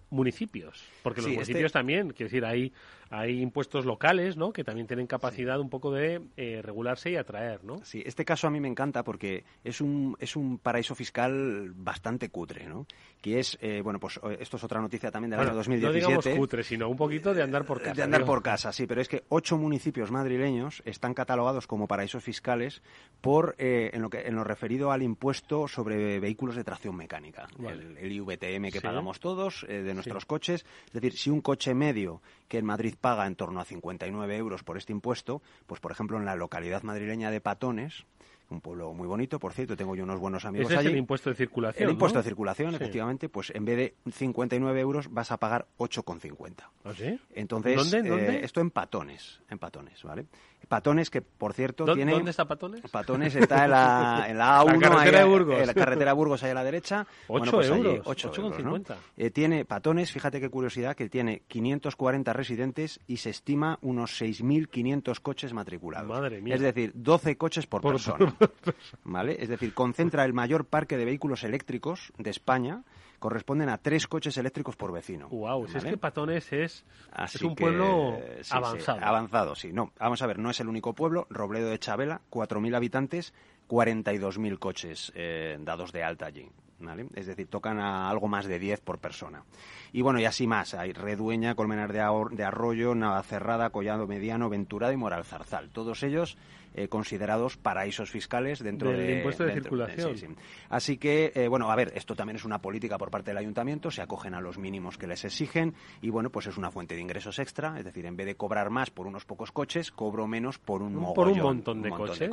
[0.09, 2.71] municipios, porque los este municipios también, quiero decir, hay,
[3.09, 4.53] hay impuestos locales, ¿no?
[4.53, 7.83] Que también tienen capacidad un poco de eh, regularse y atraer, ¿no?
[7.83, 12.29] Sí, este caso a mí me encanta porque es un, es un paraíso fiscal bastante
[12.29, 12.85] cutre, ¿no?
[13.21, 16.01] Que es, eh, bueno, pues eh, esto es otra noticia también del año 2017.
[16.01, 17.93] No digamos cutre, sino un poquito de andar por casa.
[17.93, 22.23] De andar por casa, sí, pero es que ocho municipios madrileños están catalogados como paraísos
[22.23, 22.81] fiscales
[23.19, 28.11] por, en, lo que, en lo referido al impuesto sobre vehículos de tracción mecánica, el,
[28.11, 30.65] IVTM que pagamos todos, de nuestros coches.
[30.87, 34.63] Es decir, si un coche medio que en Madrid paga en torno a 59 euros
[34.63, 38.05] por este impuesto, pues por ejemplo en la localidad madrileña de Patones,
[38.49, 40.87] un pueblo muy bonito, por cierto, tengo yo unos buenos amigos Ese allí.
[40.87, 41.83] Es el impuesto de circulación.
[41.83, 46.53] El impuesto de circulación, efectivamente, pues en vez de 59 euros vas a pagar 8,50.
[46.83, 47.19] ¿Ah, sí?
[47.33, 48.09] Entonces, ¿Dónde?
[48.09, 48.37] ¿Dónde?
[48.37, 50.25] Eh, esto en Patones, en Patones, ¿vale?
[50.67, 52.11] Patones que, por cierto, tiene...
[52.11, 52.81] ¿Dónde está Patones?
[52.91, 54.79] Patones está en la, en la A1.
[54.81, 55.59] La carretera de Burgos.
[55.59, 57.07] En la carretera Burgos, ahí a la derecha.
[57.27, 58.01] 8 pues euros.
[58.03, 58.95] 8 euros, ¿no?
[59.15, 65.21] eh, tiene Patones, fíjate qué curiosidad, que tiene 540 residentes y se estima unos 6.500
[65.21, 66.09] coches matriculados.
[66.09, 66.55] Madre mía.
[66.55, 68.35] Es decir, 12 coches por, persona.
[69.05, 69.37] ¿Vale?
[69.39, 72.83] Es decir, concentra el mayor parque de vehículos eléctricos de España
[73.19, 75.29] corresponden a tres coches eléctricos por vecino.
[75.29, 76.85] Wow, si es que Patones es,
[77.33, 78.99] es un pueblo avanzado.
[79.03, 79.71] avanzado, sí.
[79.73, 81.27] No, vamos a ver, no es el único pueblo.
[81.29, 83.33] Robledo de Chabela, 4.000 habitantes,
[83.67, 86.49] 42.000 coches eh, dados de alta allí.
[86.79, 87.07] ¿Vale?
[87.15, 89.43] Es decir, tocan a algo más de 10 por persona.
[89.91, 90.75] Y bueno, y así más.
[90.75, 92.03] Hay Redueña, Colmenar de,
[92.35, 95.71] de Arroyo, Navacerrada, Collado Mediano, Venturada y Moral Zarzal.
[95.71, 96.37] Todos ellos
[96.77, 100.37] eh, considerados paraísos fiscales dentro del impuesto de circulación.
[100.69, 103.89] Así que, eh, bueno, a ver, esto también es una política por parte del ayuntamiento,
[103.89, 107.01] se acogen a los mínimos que les exigen y, bueno, pues es una fuente de
[107.01, 110.59] ingresos extra, es decir, en vez de cobrar más por unos pocos coches, cobro menos
[110.59, 112.29] por un, por un montón de coches.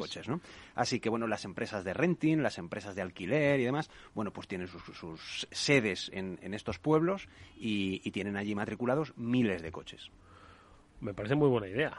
[0.75, 4.47] Así que, bueno, las empresas de renting, las empresas de alquiler y demás, bueno, pues
[4.47, 7.29] tienen sus, sedes en, estos pueblos
[7.59, 10.11] y, y tienen allí matriculados miles de coches.
[11.01, 11.97] Me parece muy buena idea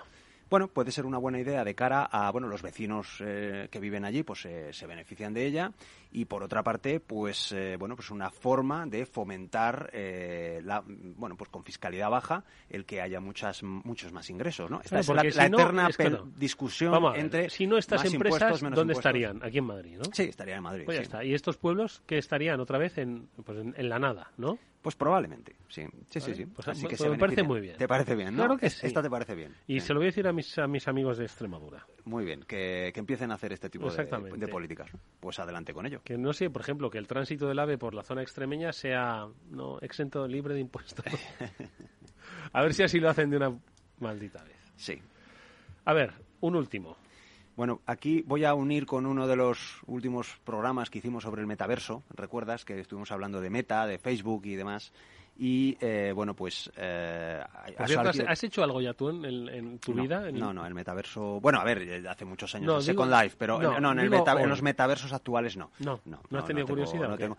[0.49, 4.05] bueno, puede ser una buena idea de cara a, bueno, los vecinos eh, que viven
[4.05, 5.71] allí, pues eh, se benefician de ella
[6.15, 11.49] y por otra parte, pues, eh, bueno, pues una forma de fomentar, la, bueno, pues
[11.49, 14.82] con fiscalidad baja, el que haya muchas, muchos más ingresos, ¿no?
[14.82, 15.89] Esta es la, eterna
[16.38, 19.43] discusión entre si no estas empresas, ¿dónde estarían?
[19.43, 20.06] Aquí en Madrid, ¿no?
[20.13, 20.86] Sí, estarían en Madrid.
[20.86, 21.23] Pues ya está.
[21.23, 24.58] Y estos pueblos que estarían otra vez en, pues en la nada, ¿no?
[24.86, 25.84] Pues probablemente, sí.
[26.10, 26.45] Sí, sí, sí.
[26.45, 27.75] Pues Así que me parece muy bien.
[27.75, 28.36] ¿Te parece bien?
[28.36, 28.86] Claro que sí.
[28.86, 29.56] Esta te parece bien.
[29.65, 31.88] Y se lo voy a decir a mis, a mis amigos de Extremadura.
[32.04, 34.06] Muy bien, que, que empiecen a hacer este tipo de,
[34.38, 34.91] de, políticas.
[35.19, 36.01] Pues adelante con ello.
[36.05, 39.27] Que no sé, por ejemplo, que el tránsito del AVE por la zona extremeña sea
[39.49, 41.03] no exento, libre de impuestos.
[42.53, 43.59] a ver si así lo hacen de una
[43.99, 44.71] maldita vez.
[44.75, 45.01] Sí.
[45.83, 46.95] A ver, un último.
[47.55, 51.47] Bueno, aquí voy a unir con uno de los últimos programas que hicimos sobre el
[51.47, 52.03] metaverso.
[52.11, 54.93] ¿Recuerdas que estuvimos hablando de Meta, de Facebook y demás?
[55.38, 57.43] Y eh, bueno pues eh,
[57.78, 61.82] ¿has, hecho algo ya tú en, tu vida no no el metaverso bueno a ver
[61.82, 65.71] eh, hace muchos años no, Second Life pero no, en, en, los metaversos actuales no.
[65.80, 67.38] No no, has tenido curiosidad no tengo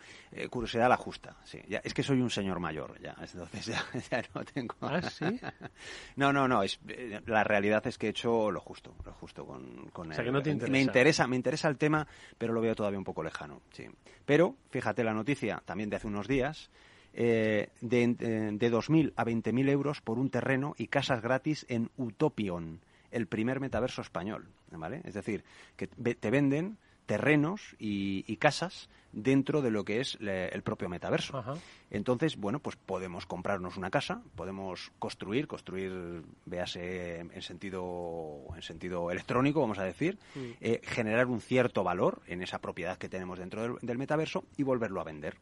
[0.51, 4.45] curiosidad la justa sí ya, es que soy un señor mayor ya entonces ya, no
[4.45, 4.75] tengo.
[4.83, 5.25] ¿Ah, sí?
[6.17, 6.79] no no no es,
[7.27, 10.33] la realidad es que he hecho lo justo lo justo con, con o sea, que
[10.33, 10.73] no te interesa.
[10.73, 12.07] me interesa me interesa el tema
[12.37, 13.87] pero lo veo todavía un poco lejano sí.
[14.27, 16.69] Pero fíjate la noticia también de hace unos días
[17.17, 22.81] eh, de, de 2.000 a 20.000 euros por un terreno y casas gratis en Utopion,
[23.11, 24.47] el primer metaverso español.
[24.71, 25.01] ¿vale?
[25.05, 25.45] Es decir,
[25.77, 31.43] que te venden terrenos y, casas dentro de lo que es el propio metaverso.
[31.91, 39.11] Entonces, bueno, pues podemos comprarnos una casa, podemos construir, construir, véase en sentido, en sentido
[39.11, 40.19] electrónico, vamos a decir,
[40.61, 45.01] eh, generar un cierto valor en esa propiedad que tenemos dentro del, metaverso y volverlo
[45.01, 45.37] a vender.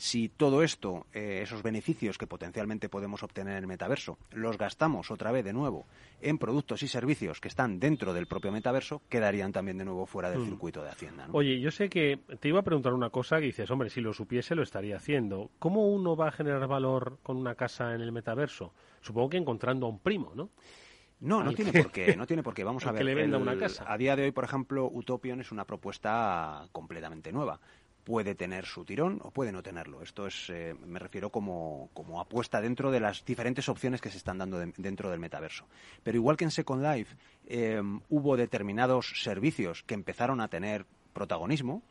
[0.00, 5.10] Si todo esto, eh, esos beneficios que potencialmente podemos obtener en el metaverso, los gastamos
[5.10, 5.84] otra vez de nuevo
[6.22, 10.30] en productos y servicios que están dentro del propio metaverso, quedarían también de nuevo fuera
[10.30, 10.46] del mm.
[10.46, 11.28] circuito de Hacienda.
[11.32, 14.14] Oye, yo sé que te iba a preguntar una cosa que dices, hombre, si lo
[14.14, 15.50] supiese lo estaría haciendo.
[15.58, 18.72] ¿Cómo uno va a generar valor con una casa en el metaverso?
[19.02, 20.48] Supongo que encontrando a un primo, ¿no?
[21.20, 22.64] No, no tiene por qué, no tiene por qué.
[22.70, 23.00] Vamos a ver.
[23.00, 23.84] Que le venda una casa.
[23.86, 27.60] A día de hoy, por ejemplo, Utopion es una propuesta completamente nueva
[28.04, 30.02] puede tener su tirón o puede no tenerlo.
[30.02, 34.18] Esto es, eh, me refiero como, como, apuesta dentro de las diferentes opciones que se
[34.18, 35.66] están dando dentro del metaverso.
[36.02, 41.82] Pero igual que en Second Life eh, hubo determinados servicios que empezaron a tener protagonismo,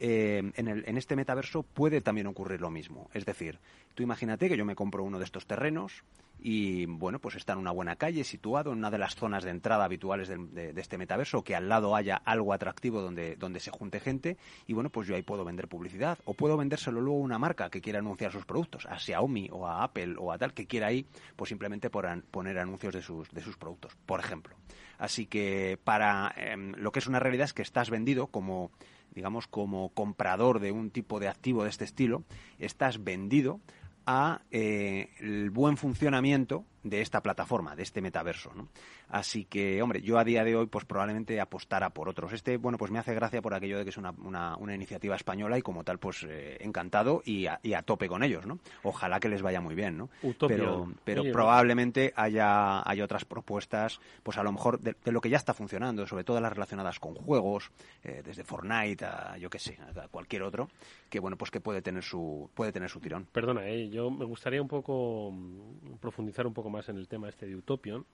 [0.00, 3.10] eh, en, el, en, este metaverso puede también ocurrir lo mismo.
[3.14, 3.58] Es decir,
[3.94, 6.04] tú imagínate que yo me compro uno de estos terrenos
[6.40, 9.50] y, bueno, pues está en una buena calle, situado en una de las zonas de
[9.50, 14.00] entrada habituales de, este metaverso, que al lado haya algo atractivo donde, donde se junte
[14.00, 17.38] gente y, bueno, pues yo ahí puedo vender publicidad o puedo vendérselo luego a una
[17.38, 20.66] marca que quiera anunciar sus productos, a Xiaomi o a Apple o a tal que
[20.66, 24.54] quiera ahí, pues simplemente por poner anuncios de sus, de sus productos, por ejemplo.
[24.98, 28.70] Así que para em, lo que es una realidad es que estás vendido como
[29.14, 32.22] digamos, como comprador de un tipo de activo de este estilo,
[32.58, 33.60] estás vendido
[34.06, 38.52] a eh, el buen funcionamiento de esta plataforma, de este metaverso.
[38.54, 38.68] ¿no?
[39.08, 42.32] Así que, hombre, yo a día de hoy, pues probablemente apostara por otros.
[42.32, 45.58] Este, bueno, pues me hace gracia por aquello de que es una, una, iniciativa española
[45.58, 48.58] y como tal, pues eh, encantado y a, y a, tope con ellos, ¿no?
[48.82, 50.10] Ojalá que les vaya muy bien, ¿no?
[50.46, 55.36] Pero, pero probablemente haya, haya otras propuestas, pues a lo mejor de, lo que ya
[55.36, 57.70] está funcionando, sobre todo las relacionadas con juegos,
[58.02, 60.68] eh, desde Fortnite a, yo qué sé, a cualquier otro,
[61.08, 63.26] que bueno, pues que puede tener su, puede tener su tirón.
[63.32, 67.28] Perdona, eh, yo me gustaría un poco mm, profundizar un poco más en el tema
[67.28, 68.04] este de Utopion.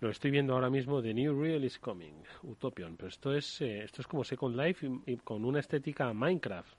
[0.00, 2.96] Lo estoy viendo ahora mismo, The New Real is Coming, Utopion.
[2.96, 6.74] Pero esto es, eh, esto es como Second Life y, con una estética Minecraft.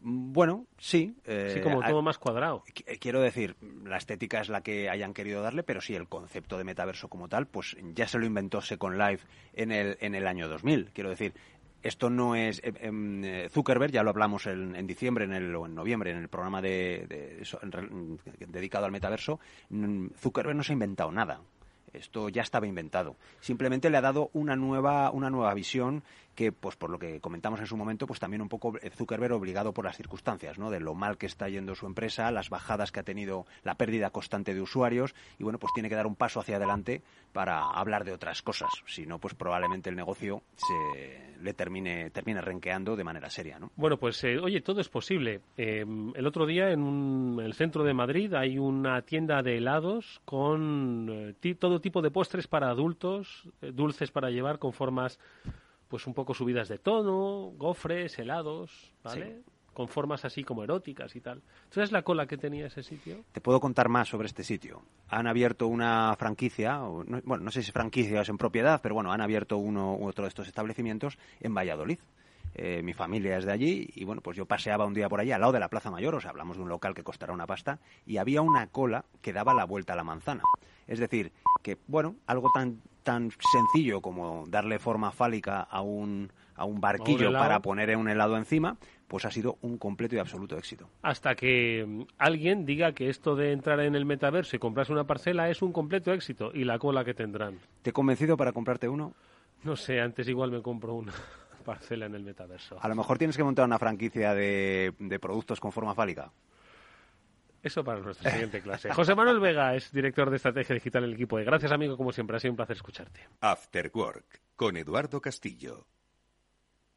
[0.00, 1.14] Bueno, sí.
[1.24, 2.64] Eh, sí, como todo más cuadrado.
[2.86, 6.58] Eh, quiero decir, la estética es la que hayan querido darle, pero sí, el concepto
[6.58, 10.26] de metaverso como tal, pues ya se lo inventó Second Life en el, en el
[10.26, 10.90] año 2000.
[10.92, 11.34] Quiero decir,
[11.82, 15.66] esto no es eh, em, eh, Zuckerberg, ya lo hablamos en, diciembre en el, o
[15.66, 17.42] en noviembre en el programa de,
[18.48, 19.40] dedicado al metaverso.
[19.70, 21.40] Mm, Zuckerberg no se ha inventado nada.
[21.92, 23.16] Esto ya estaba inventado.
[23.40, 26.02] Simplemente le ha dado una nueva, una nueva visión
[26.34, 29.72] que, pues por lo que comentamos en su momento, pues también un poco Zuckerberg obligado
[29.72, 30.70] por las circunstancias, ¿no?
[30.70, 34.10] De lo mal que está yendo su empresa, las bajadas que ha tenido, la pérdida
[34.10, 38.04] constante de usuarios y bueno, pues tiene que dar un paso hacia adelante para hablar
[38.04, 38.70] de otras cosas.
[38.86, 43.70] Si no, pues probablemente el negocio se le termine, termine renqueando de manera seria, ¿no?
[43.76, 45.40] Bueno, pues eh, oye, todo es posible.
[45.56, 51.08] Eh, el otro día en, el centro de Madrid hay una tienda de helados con
[51.10, 55.18] eh, todo tipo de postres para adultos, eh, dulces para llevar con formas
[55.92, 59.42] pues un poco subidas de tono, gofres, helados, ¿vale?
[59.74, 61.42] Con formas así como eróticas y tal.
[61.68, 63.26] ¿Sabes la cola que tenía ese sitio?
[63.30, 64.80] Te puedo contar más sobre este sitio.
[65.10, 69.20] Han abierto una franquicia, bueno, no sé si franquicia es en propiedad, pero bueno, han
[69.20, 71.98] abierto uno u otro de estos establecimientos en Valladolid.
[72.54, 75.32] Eh, mi familia es de allí y bueno, pues yo paseaba un día por allí
[75.32, 77.46] al lado de la Plaza Mayor, o sea, hablamos de un local que costará una
[77.46, 80.42] pasta, y había una cola que daba la vuelta a la manzana.
[80.86, 86.64] Es decir, que bueno, algo tan tan sencillo como darle forma fálica a un, a
[86.64, 88.76] un barquillo para poner un helado encima,
[89.08, 90.88] pues ha sido un completo y absoluto éxito.
[91.02, 95.04] Hasta que mm, alguien diga que esto de entrar en el metaverso y comprarse una
[95.04, 97.58] parcela es un completo éxito y la cola que tendrán.
[97.82, 99.14] ¿Te he convencido para comprarte uno?
[99.64, 101.12] No sé, antes igual me compro una
[101.64, 102.78] parcela en el metaverso.
[102.80, 106.32] A lo mejor tienes que montar una franquicia de, de productos con forma fálica.
[107.62, 108.92] Eso para nuestra siguiente clase.
[108.92, 111.36] José Manuel Vega es director de estrategia digital en el equipo.
[111.36, 112.36] Gracias, amigo, como siempre.
[112.36, 113.28] Ha sido un placer escucharte.
[113.40, 115.86] After Work con Eduardo Castillo.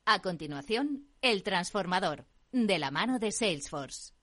[0.05, 4.14] A continuación, El Transformador, de la mano de Salesforce.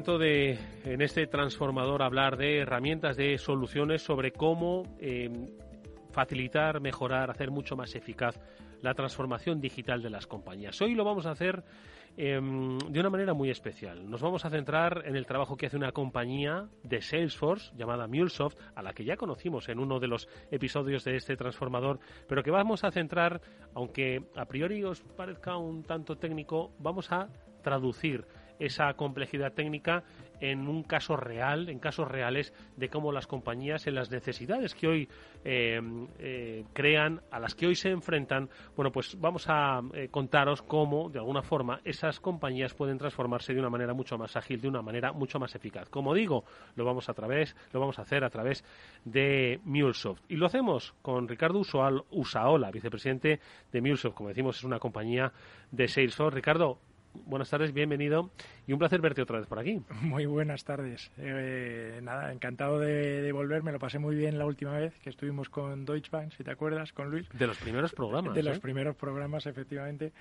[0.00, 5.28] Momento de, en este transformador, hablar de herramientas, de soluciones sobre cómo eh,
[6.10, 8.40] facilitar, mejorar, hacer mucho más eficaz
[8.80, 10.80] la transformación digital de las compañías.
[10.80, 11.62] Hoy lo vamos a hacer
[12.16, 14.08] em, de una manera muy especial.
[14.08, 18.56] Nos vamos a centrar en el trabajo que hace una compañía de Salesforce llamada MuleSoft,
[18.74, 22.50] a la que ya conocimos en uno de los episodios de este transformador, pero que
[22.50, 23.42] vamos a centrar,
[23.74, 27.28] aunque a priori os parezca un tanto técnico, vamos a
[27.62, 28.24] traducir
[28.60, 30.04] esa complejidad técnica
[30.40, 34.88] en un caso real, en casos reales de cómo las compañías, en las necesidades que
[34.88, 35.08] hoy
[35.44, 35.80] eh,
[36.18, 41.10] eh, crean, a las que hoy se enfrentan, bueno, pues vamos a eh, contaros cómo,
[41.10, 44.82] de alguna forma, esas compañías pueden transformarse de una manera mucho más ágil, de una
[44.82, 45.88] manera mucho más eficaz.
[45.88, 46.44] Como digo,
[46.74, 48.64] lo vamos a través, lo vamos a hacer a través
[49.04, 50.22] de MuleSoft.
[50.28, 51.60] Y lo hacemos con Ricardo
[52.10, 54.16] Usaola, vicepresidente de MuleSoft.
[54.16, 55.32] Como decimos, es una compañía
[55.70, 56.34] de Salesforce.
[56.34, 56.78] Ricardo,
[57.26, 58.30] buenas tardes, bienvenido
[58.66, 59.80] y un placer verte otra vez por aquí.
[60.02, 61.10] Muy buenas tardes.
[61.18, 63.62] Eh, nada, encantado de, de, volver.
[63.62, 66.50] Me lo pasé muy bien la última vez que estuvimos con Deutsche Bank, si te
[66.50, 67.28] acuerdas, con Luis.
[67.32, 68.34] De los primeros programas.
[68.34, 68.60] De los ¿eh?
[68.60, 70.12] primeros programas, efectivamente.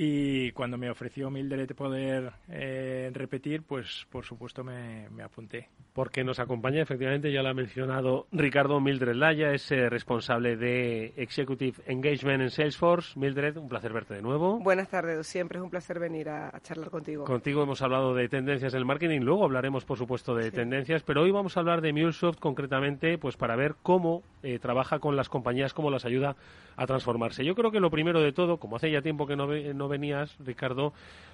[0.00, 5.70] Y cuando me ofreció Mildred poder eh, repetir, pues por supuesto me, apunté.
[5.92, 11.14] Porque nos acompaña, efectivamente, ya lo ha mencionado Ricardo Mildred Laya, es eh, responsable de
[11.16, 13.18] Executive Engagement en Salesforce.
[13.18, 14.60] Mildred, un placer verte de nuevo.
[14.60, 17.24] Buenas tardes, siempre es un placer venir a, charlar contigo.
[17.24, 21.32] Contigo hemos hablado de tendencias del marketing, luego hablaremos, por supuesto, de tendencias, pero hoy
[21.32, 25.74] vamos a hablar de MuleSoft concretamente, pues para ver cómo eh, trabaja con las compañías,
[25.74, 26.36] cómo las ayuda
[26.78, 27.44] a transformarse.
[27.44, 30.36] Yo creo que lo primero de todo, como hace ya tiempo que no, no venías,
[30.38, 30.92] Ricardo,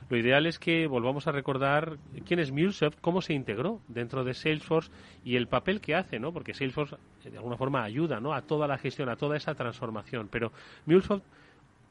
[0.09, 4.33] lo ideal es que volvamos a recordar quién es MuleSoft, cómo se integró dentro de
[4.33, 4.91] Salesforce
[5.23, 6.33] y el papel que hace, ¿no?
[6.33, 8.33] Porque Salesforce eh, de alguna forma ayuda, ¿no?
[8.33, 10.29] A toda la gestión, a toda esa transformación.
[10.31, 10.51] Pero
[10.87, 11.25] MuleSoft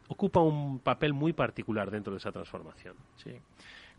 [0.08, 2.96] ocupa un papel muy particular dentro de esa transformación.
[3.18, 3.34] Sí.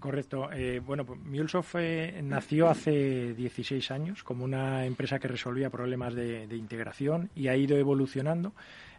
[0.01, 0.51] Correcto.
[0.53, 6.15] Eh, bueno, pues MuleSoft eh, nació hace 16 años como una empresa que resolvía problemas
[6.15, 8.53] de, integración y ha ido evolucionando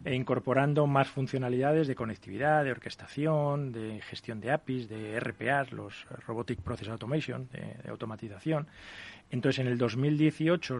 [0.04, 6.06] e incorporando más funcionalidades de conectividad, de orquestación, de gestión de APIs, de RPAs, los
[6.26, 8.66] Robotic Process Automation, de automatización.
[9.30, 10.78] Entonces, en el 2018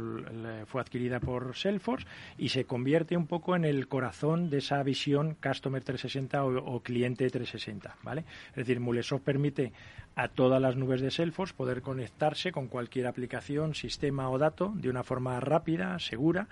[0.67, 2.07] fue adquirida por Salesforce
[2.39, 7.29] y se convierte un poco en el corazón de esa visión Customer 360 o, cliente
[7.29, 8.25] 360, ¿vale?
[8.51, 9.73] Es decir, Mulesoft permite
[10.15, 14.89] a todas las nubes de Salesforce poder conectarse con cualquier aplicación, sistema o dato de
[14.91, 16.49] una forma rápida, segura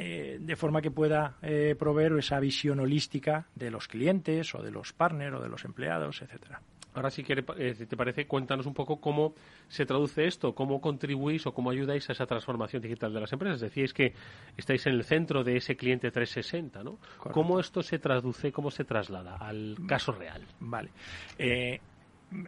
[0.00, 4.70] eh, de forma que pueda eh, proveer esa visión holística de los clientes o de
[4.70, 6.60] los partners o de los empleados, etcétera.
[6.98, 9.34] Ahora, si quiere, eh, te parece, cuéntanos un poco cómo
[9.68, 13.60] se traduce esto, cómo contribuís o cómo ayudáis a esa transformación digital de las empresas.
[13.60, 14.14] Decíais que
[14.56, 16.98] estáis en el centro de ese cliente 360, ¿no?
[17.30, 20.42] ¿Cómo esto se traduce, cómo se traslada al caso real?
[20.58, 20.90] Vale.
[21.38, 21.78] Eh,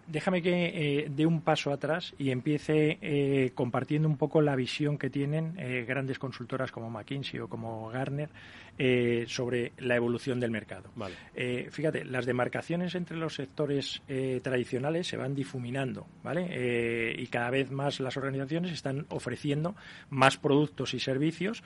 [0.07, 4.99] déjame que eh, dé un paso atrás y empiece eh, compartiendo un poco la visión
[4.99, 8.29] que tienen eh, grandes consultoras como McKinsey o como Garner
[9.27, 10.89] sobre la evolución del mercado.
[11.71, 14.01] fíjate, las demarcaciones entre los sectores
[14.43, 17.15] tradicionales se van difuminando, ¿vale?
[17.19, 19.75] y cada vez más las organizaciones están ofreciendo
[20.09, 21.63] más productos y servicios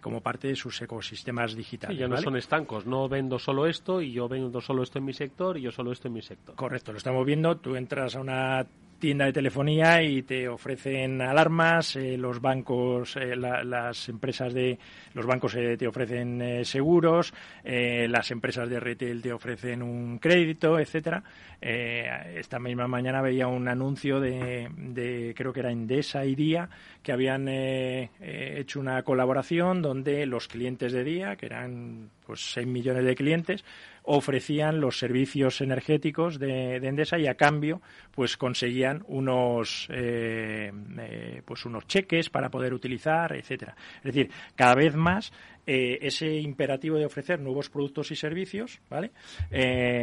[0.00, 1.98] como parte de sus ecosistemas digitales.
[1.98, 5.14] ya no son estancos, no vendo solo esto y yo vendo solo esto en mi
[5.14, 6.54] sector y yo solo esto en mi sector.
[6.54, 8.66] Correcto, lo estamos viendo, tú entras a una
[9.02, 14.78] tienda de telefonía y te ofrecen alarmas, eh, los bancos, eh, las empresas de
[15.14, 17.34] los bancos eh, te ofrecen seguros,
[17.64, 21.24] las empresas de retail te ofrecen un crédito, etcétera.
[21.60, 26.68] esta misma mañana veía un anuncio de, de creo que era Endesa y Día
[27.02, 33.04] que habían hecho una colaboración donde los clientes de Día, que eran pues 6 millones
[33.04, 33.64] de clientes,
[34.04, 37.80] ofrecían los servicios energéticos de, Endesa y a cambio
[38.10, 43.76] pues conseguían unos eh, eh, pues unos cheques para poder utilizar etcétera.
[43.98, 45.32] Es decir cada vez más
[45.66, 49.12] eh, ese imperativo de ofrecer nuevos productos y servicios vale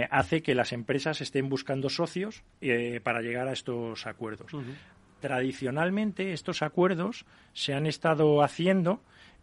[0.10, 2.43] hace que las empresas estén buscando socios
[3.04, 4.52] para llegar a estos acuerdos.
[5.20, 9.02] Tradicionalmente estos acuerdos se han estado haciendo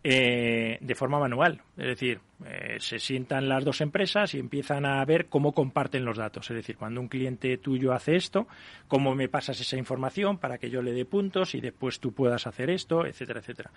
[0.08, 1.62] eh, de forma manual.
[1.76, 6.16] Es decir, eh, se sientan las dos empresas y empiezan a ver cómo comparten los
[6.16, 6.48] datos.
[6.48, 8.46] Es decir, cuando un cliente tuyo hace esto,
[8.86, 12.46] cómo me pasas esa información para que yo le dé puntos y después tú puedas
[12.46, 13.72] hacer esto, etcétera, etcétera.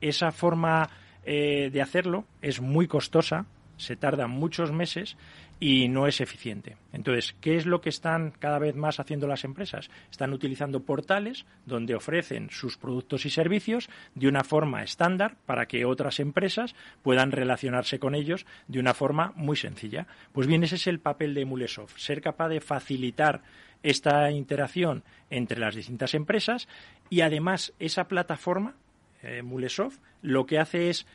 [0.00, 0.88] Esa forma
[1.26, 3.44] eh, de hacerlo es muy costosa
[3.76, 5.16] se tarda muchos meses
[5.58, 6.76] y no es eficiente.
[6.92, 9.90] Entonces, ¿qué es lo que están cada vez más haciendo las empresas?
[10.10, 15.84] Están utilizando portales donde ofrecen sus productos y servicios de una forma estándar para que
[15.84, 20.06] otras empresas puedan relacionarse con ellos de una forma muy sencilla.
[20.32, 23.42] Pues bien, ese es el papel de Mulesoft, ser capaz de facilitar
[23.82, 26.68] esta interacción entre las distintas empresas
[27.08, 28.74] y además esa plataforma,
[29.22, 31.06] eh, Mulesoft, lo que hace es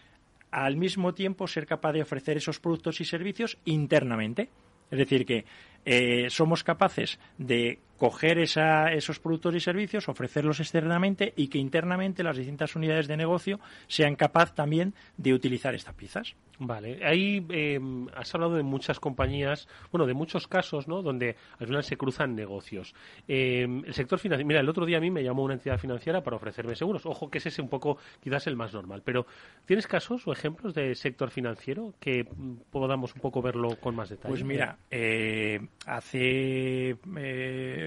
[0.52, 4.50] al mismo tiempo ser capaz de ofrecer esos productos y servicios internamente.
[4.92, 5.46] Es decir, que
[5.86, 12.36] eh, somos capaces de coger esos productos y servicios, ofrecerlos externamente y que internamente las
[12.36, 16.34] distintas unidades de negocio sean capaces también de utilizar estas piezas.
[16.64, 21.02] Vale, ahí em, has hablado de muchas compañías, bueno, de muchos casos, ¿no?
[21.02, 22.94] Donde al final se cruzan negocios.
[23.28, 26.22] Em, el sector financiero, mira, el otro día a mí me llamó una entidad financiera
[26.22, 27.06] para ofrecerme seguros.
[27.08, 29.02] Ojo, que ese es un poco, quizás el más normal.
[29.04, 29.26] Pero,
[29.66, 34.10] ¿tienes casos o ejemplos de sector financiero que mm, podamos un poco verlo con más
[34.10, 34.30] detalle?
[34.30, 36.96] Pues mira, eh, hace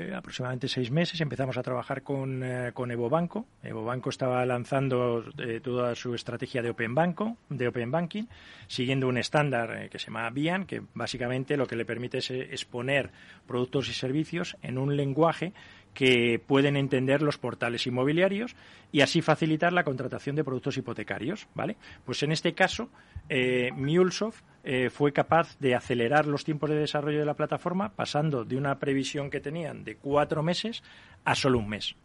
[0.05, 3.47] eh, aproximadamente seis meses empezamos a trabajar con, eh, con Evo Banco.
[3.63, 5.25] Evo Banco estaba lanzando
[5.63, 8.25] toda su estrategia de Open Banco, de Open Banking
[8.67, 12.31] siguiendo un estándar eh, que se llama BIAN, que básicamente lo que le permite es
[12.31, 13.11] eh, exponer
[13.47, 15.53] productos y servicios en un lenguaje
[15.95, 18.55] que pueden entender los portales inmobiliarios
[18.93, 21.77] y así facilitar la contratación de productos hipotecarios, ¿vale?
[22.05, 22.91] Pues en este caso,
[23.29, 28.45] eh, Mulesoft eh, fue capaz de acelerar los tiempos de desarrollo de la plataforma pasando
[28.45, 30.83] de una previsión que tenían de cuatro meses
[31.25, 31.97] a solo un mes.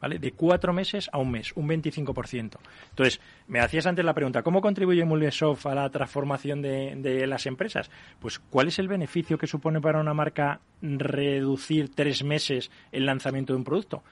[0.00, 2.56] De cuatro meses a un mes, un 25%.
[2.90, 7.44] Entonces, me hacías antes la pregunta, ¿cómo contribuye Mulesoft a la transformación de, de, las
[7.44, 7.90] empresas?
[8.18, 13.52] Pues, ¿cuál es el beneficio que supone para una marca reducir tres meses el lanzamiento
[13.52, 14.02] de un producto?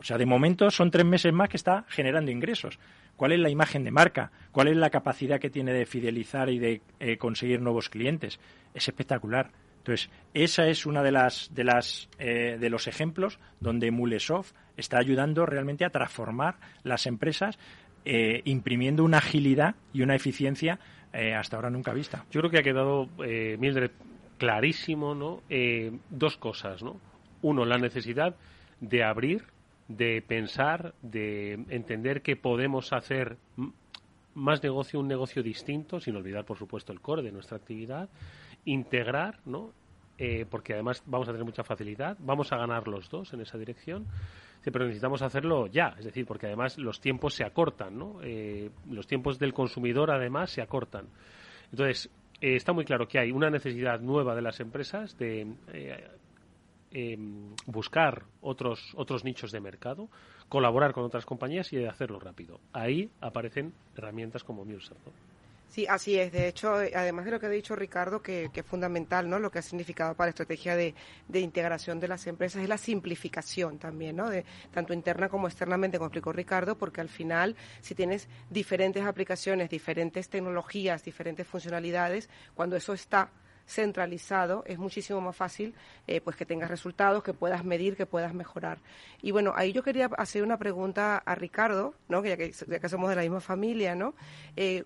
[0.00, 2.78] O sea, de momento son tres meses más que está generando ingresos.
[3.16, 4.32] ¿Cuál es la imagen de marca?
[4.50, 8.40] ¿Cuál es la capacidad que tiene de fidelizar y de eh, conseguir nuevos clientes?
[8.72, 9.50] Es espectacular.
[9.76, 14.98] Entonces, esa es una de las de las eh, de los ejemplos donde Mulesoft está
[14.98, 17.58] ayudando realmente a transformar las empresas,
[18.04, 20.78] eh, imprimiendo una agilidad y una eficiencia
[21.12, 22.24] eh, hasta ahora nunca vista.
[22.30, 23.90] Yo creo que ha quedado, Mildred,
[24.38, 25.42] clarísimo, ¿no?
[26.08, 26.98] dos cosas, ¿no?
[27.42, 28.34] Uno, la necesidad
[28.80, 29.44] de abrir,
[29.88, 33.36] de pensar, de entender que podemos hacer
[34.34, 38.08] más negocio, un negocio distinto, sin olvidar, por supuesto, el core de nuestra actividad
[38.64, 39.72] integrar, ¿no?
[40.18, 43.56] Eh, porque además vamos a tener mucha facilidad, vamos a ganar los dos en esa
[43.56, 44.06] dirección,
[44.64, 48.20] pero necesitamos hacerlo ya, es decir, porque además los tiempos se acortan, ¿no?
[48.22, 51.06] Eh, los tiempos del consumidor además se acortan.
[51.70, 55.46] Entonces, eh, está muy claro que hay una necesidad nueva de las empresas de
[56.92, 60.08] em, buscar otros, otros nichos de mercado,
[60.48, 62.60] colaborar con otras compañías y de hacerlo rápido.
[62.72, 65.29] Ahí aparecen herramientas como MuleSoft.
[65.70, 66.32] Sí, así es.
[66.32, 69.38] De hecho, eh, además de lo que ha dicho Ricardo, que, es fundamental, ¿no?
[69.38, 70.94] Lo que ha significado para la estrategia de,
[71.32, 74.28] integración de las empresas es la simplificación también, ¿no?
[74.28, 79.70] De, tanto interna como externamente, como explicó Ricardo, porque al final, si tienes diferentes aplicaciones,
[79.70, 83.30] diferentes tecnologías, diferentes funcionalidades, cuando eso está
[83.64, 85.76] centralizado, es muchísimo más fácil
[86.08, 88.78] eh, pues que tengas resultados, que puedas medir, que puedas mejorar.
[89.22, 92.24] Y bueno, ahí yo quería hacer una pregunta a Ricardo, ¿no?
[92.24, 94.14] ya, que, ya que somos de la misma familia, ¿no?
[94.56, 94.82] Eh,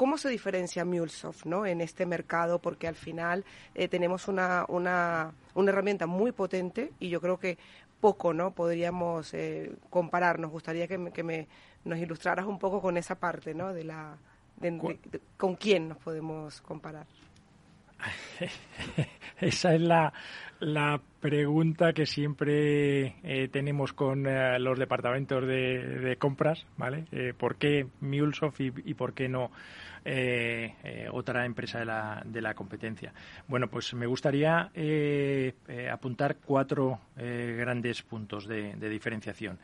[0.00, 1.66] ¿Cómo se diferencia MuleSoft ¿no?
[1.66, 2.58] en este mercado?
[2.58, 3.44] Porque al final
[3.74, 7.58] eh, tenemos una, una, una, herramienta muy potente y yo creo que
[8.00, 10.38] poco no podríamos eh, comparar.
[10.38, 11.48] Nos gustaría que, me, que me,
[11.84, 13.74] nos ilustraras un poco con esa parte, ¿no?
[13.74, 14.16] De la,
[15.36, 17.06] ¿Con quién nos podemos comparar?
[19.38, 20.14] Esa es la,
[20.60, 27.06] la pregunta que siempre eh, tenemos con eh, los departamentos de, compras, ¿vale?
[27.12, 29.50] Eh, ¿Por qué MuleSoft y, por qué no
[31.12, 33.12] otra empresa de la competencia?
[33.48, 34.70] Bueno, pues me gustaría
[35.92, 39.58] apuntar cuatro grandes puntos de diferenciación.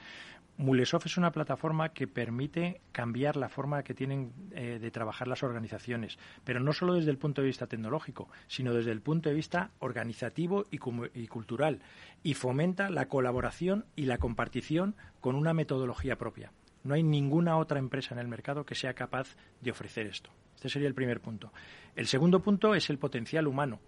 [0.59, 5.43] Mulesoft es una plataforma que permite cambiar la forma que tienen eh, de trabajar las
[5.43, 9.35] organizaciones, pero no solo desde el punto de vista tecnológico, sino desde el punto de
[9.35, 10.79] vista organizativo y,
[11.15, 11.83] y cultural,
[12.23, 16.53] y fomenta la colaboración y la compartición con una metodología propia.
[16.85, 20.31] No hay ninguna otra empresa en el mercado que sea capaz de ofrecer esto.
[20.55, 21.53] Este sería el primer punto.
[21.95, 23.79] El segundo punto es el potencial humano.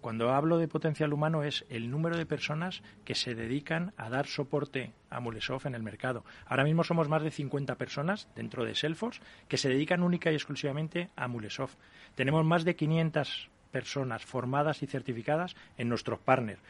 [0.00, 4.26] Cuando hablo de potencial humano es el número de personas que se dedican a dar
[4.26, 6.24] soporte a Mulesoft en el mercado.
[6.46, 10.36] Ahora mismo somos más de 50 personas dentro de Salesforce que se dedican única y
[10.36, 11.76] exclusivamente a Mulesoft.
[12.14, 16.60] Tenemos más de 500 personas formadas y certificadas en nuestros partners.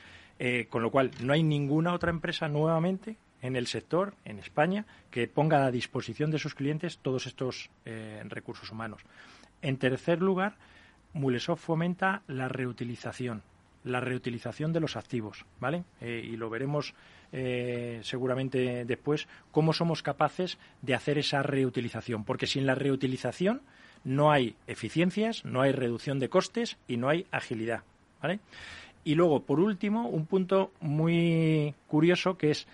[0.40, 4.86] Eh, con lo cual, no hay ninguna otra empresa nuevamente en el sector, en España,
[5.10, 9.02] que ponga a disposición de sus clientes todos estos eh, recursos humanos.
[9.62, 10.56] En tercer lugar,
[11.12, 13.42] Mulesoft fomenta la reutilización,
[13.84, 15.84] la reutilización de los activos, ¿vale?
[16.00, 16.94] Eh, y lo veremos
[17.32, 23.62] eh, seguramente después, cómo somos capaces de hacer esa reutilización, porque sin la reutilización
[24.04, 27.82] no hay eficiencias, no hay reducción de costes y no hay agilidad,
[28.22, 28.40] ¿vale?
[29.04, 32.66] Y luego, por último, un punto muy curioso que es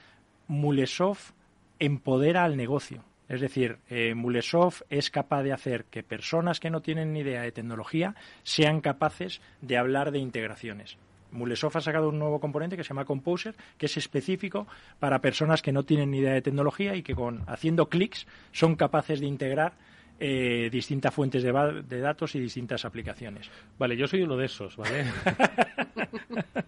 [0.49, 1.33] Mulesoft
[1.79, 3.05] empodera al negocio.
[3.29, 7.43] Es decir, eh, Mulesoft es capaz de hacer que personas que no tienen ni idea
[7.43, 10.97] de tecnología sean capaces de hablar de integraciones.
[11.33, 14.67] Mulesoft ha sacado un nuevo componente que se llama Composer, que es específico
[14.99, 18.77] para personas que no tienen ni idea de tecnología y que con haciendo clics son
[18.77, 19.75] capaces de integrar
[20.19, 23.51] eh, distintas fuentes de, de, datos y distintas aplicaciones.
[23.79, 25.05] Vale, yo soy uno de esos, ¿vale?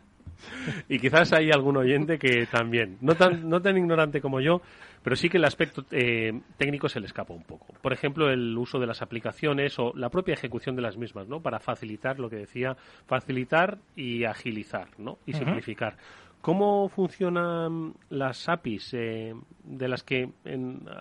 [0.88, 4.61] y quizás hay algún oyente que también, no tan, no tan ignorante como yo,
[5.03, 7.74] pero sí que el aspecto eh, técnico se le escapa un poco.
[7.80, 11.40] Por ejemplo, el uso de las aplicaciones o la propia ejecución de las mismas, ¿no?
[11.40, 12.76] Para facilitar lo que decía,
[13.07, 15.18] facilitar y agilizar, ¿no?
[15.26, 15.96] Y simplificar.
[16.40, 19.34] ¿Cómo funcionan las APIs eh,
[19.64, 20.30] de las que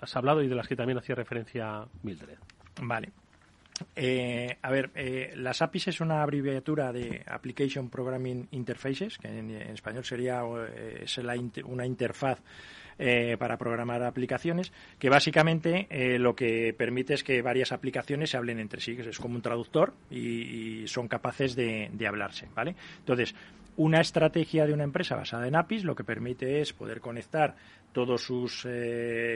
[0.00, 2.38] has hablado y de las que también hacía referencia Mildred?
[2.82, 3.12] Vale.
[3.94, 9.50] Eh, a ver, eh, las APIs es una abreviatura de Application Programming Interfaces, que en,
[9.50, 11.04] español sería eh,
[11.64, 12.40] una interfaz
[13.38, 15.86] para programar aplicaciones, que básicamente
[16.18, 19.42] lo que permite es que varias aplicaciones se hablen entre sí, que es como un
[19.42, 22.74] traductor y, son capaces de, de, hablarse, ¿vale?
[22.98, 23.34] Entonces,
[23.76, 27.54] una estrategia de una empresa basada en APIs lo que permite es poder conectar
[27.92, 28.66] todos sus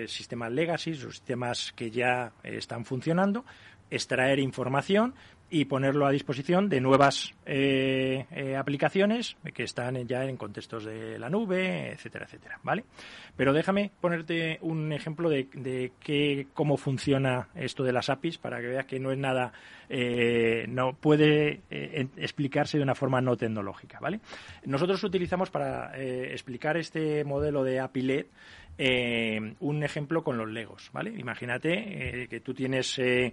[0.07, 3.45] sistemas legacy, sus sistemas que ya están funcionando,
[3.91, 5.15] extraer información
[5.55, 11.19] y ponerlo a disposición de nuevas eh, eh, aplicaciones que están ya en contextos de
[11.19, 12.87] la nube, etcétera, etcétera, ¿vale?
[13.37, 18.69] Pero déjame ponerte un ejemplo de, de cómo funciona esto de las APIs para que
[18.69, 19.53] veas que no es nada,
[19.91, 24.21] eh, no puede explicarse de una forma no tecnológica, ¿vale?
[24.65, 28.27] Nosotros utilizamos para explicar este modelo de API LED
[28.85, 31.15] eh, un ejemplo con los Legos, ¿vale?
[31.17, 33.33] Imagínate eh, que tú tienes eh,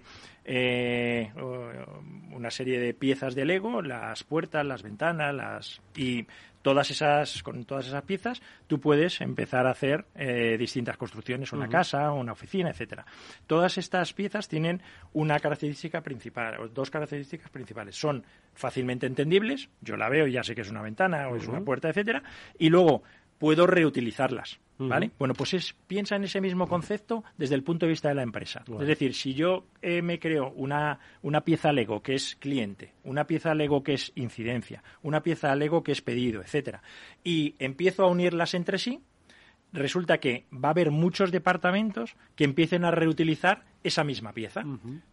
[1.34, 6.24] una serie de piezas de Lego, las puertas, las ventanas, las y
[6.62, 10.04] todas esas con todas esas piezas tú puedes empezar a hacer
[10.58, 13.04] distintas construcciones, una casa, una oficina, etcétera.
[13.48, 14.80] Todas estas piezas tienen
[15.14, 17.96] una característica principal, o dos características principales.
[17.96, 18.24] Son
[18.54, 21.62] fácilmente entendibles, yo la veo y ya sé que es una ventana o es una
[21.62, 22.22] puerta, etcétera,
[22.58, 23.02] y luego
[23.40, 24.60] puedo reutilizarlas.
[24.78, 25.10] ¿Vale?
[25.18, 28.22] Bueno, pues es, piensa en ese mismo concepto desde el punto de vista de la
[28.22, 28.64] empresa.
[28.80, 33.26] Es decir, si yo eh, me creo una, una pieza Lego que es cliente, una
[33.26, 36.82] pieza Lego que es incidencia, una pieza Lego que es pedido, etcétera,
[37.22, 39.02] y empiezo a unirlas entre sí,
[39.70, 44.62] resulta que va a haber muchos departamentos que empiecen a reutilizar esa misma pieza.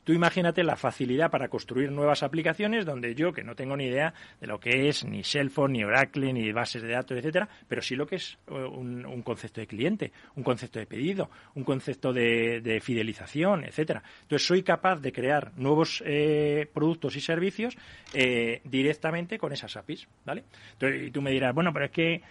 [0.03, 4.13] Tú imagínate la facilidad para construir nuevas aplicaciones donde yo, que no tengo ni idea
[4.41, 7.95] de lo que es ni Salesforce, ni Oracle, ni bases de datos, etcétera, pero sí
[7.95, 12.81] lo que es eh, un, concepto de cliente, un concepto de pedido, un concepto de,
[12.83, 14.03] fidelización, etcétera.
[14.23, 17.77] Entonces soy capaz de crear nuevos eh, productos y servicios
[18.13, 20.43] eh, directamente con esas APIs, ¿vale?
[20.81, 22.21] y tú me dirás, bueno, pero es que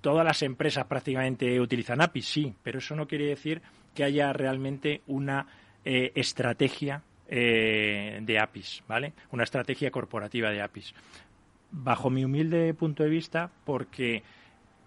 [0.00, 3.60] todas las empresas prácticamente utilizan APIs, sí, pero eso no quiere decir
[3.94, 5.46] que haya realmente una
[5.84, 9.12] eh, estrategia eh, de APIs, ¿vale?
[9.32, 10.94] Una estrategia corporativa de APIs.
[11.70, 14.22] Bajo mi humilde punto de vista, porque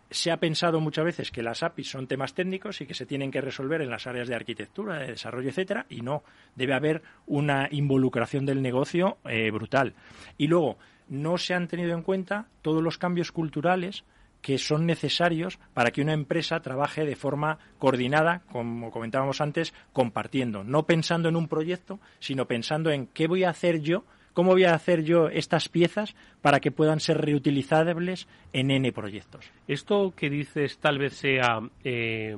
[0.10, 3.32] se ha pensado muchas veces que las APIs son temas técnicos y que se tienen
[3.32, 6.24] que resolver en las áreas de arquitectura, de desarrollo, etcétera, y no.
[6.56, 9.94] Debe haber una involucración del negocio eh, brutal.
[10.38, 10.78] Y luego,
[11.08, 14.04] no se han tenido en cuenta todos los cambios culturales
[14.42, 20.64] que son necesarios para que una empresa trabaje de forma coordinada, como comentábamos antes, compartiendo,
[20.64, 24.64] no pensando en un proyecto, sino pensando en qué voy a hacer yo, cómo voy
[24.64, 29.52] a hacer yo estas piezas para que puedan ser reutilizables en N proyectos.
[29.68, 32.36] Esto que dices tal vez sea eh,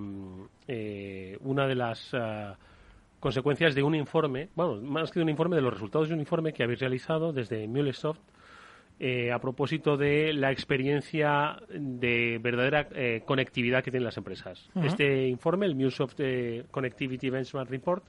[0.67, 2.53] eh, una de las eh,
[3.19, 6.19] consecuencias de un informe, bueno, más que de un informe, de los resultados de un
[6.19, 8.21] informe que habéis realizado desde MuleSoft
[8.99, 14.69] eh, a propósito de la experiencia de verdadera eh, conectividad que tienen las empresas.
[14.83, 18.05] Este informe, el MuleSoft eh, Connectivity Benchmark Report,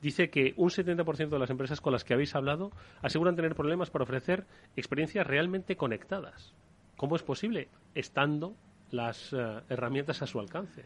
[0.00, 2.70] dice que un 70% de las empresas con las que habéis hablado
[3.02, 4.44] aseguran tener problemas para ofrecer
[4.76, 6.54] experiencias realmente conectadas.
[6.96, 7.68] ¿Cómo es posible?
[7.94, 8.54] Estando
[8.90, 9.32] las
[9.68, 10.84] herramientas a su alcance.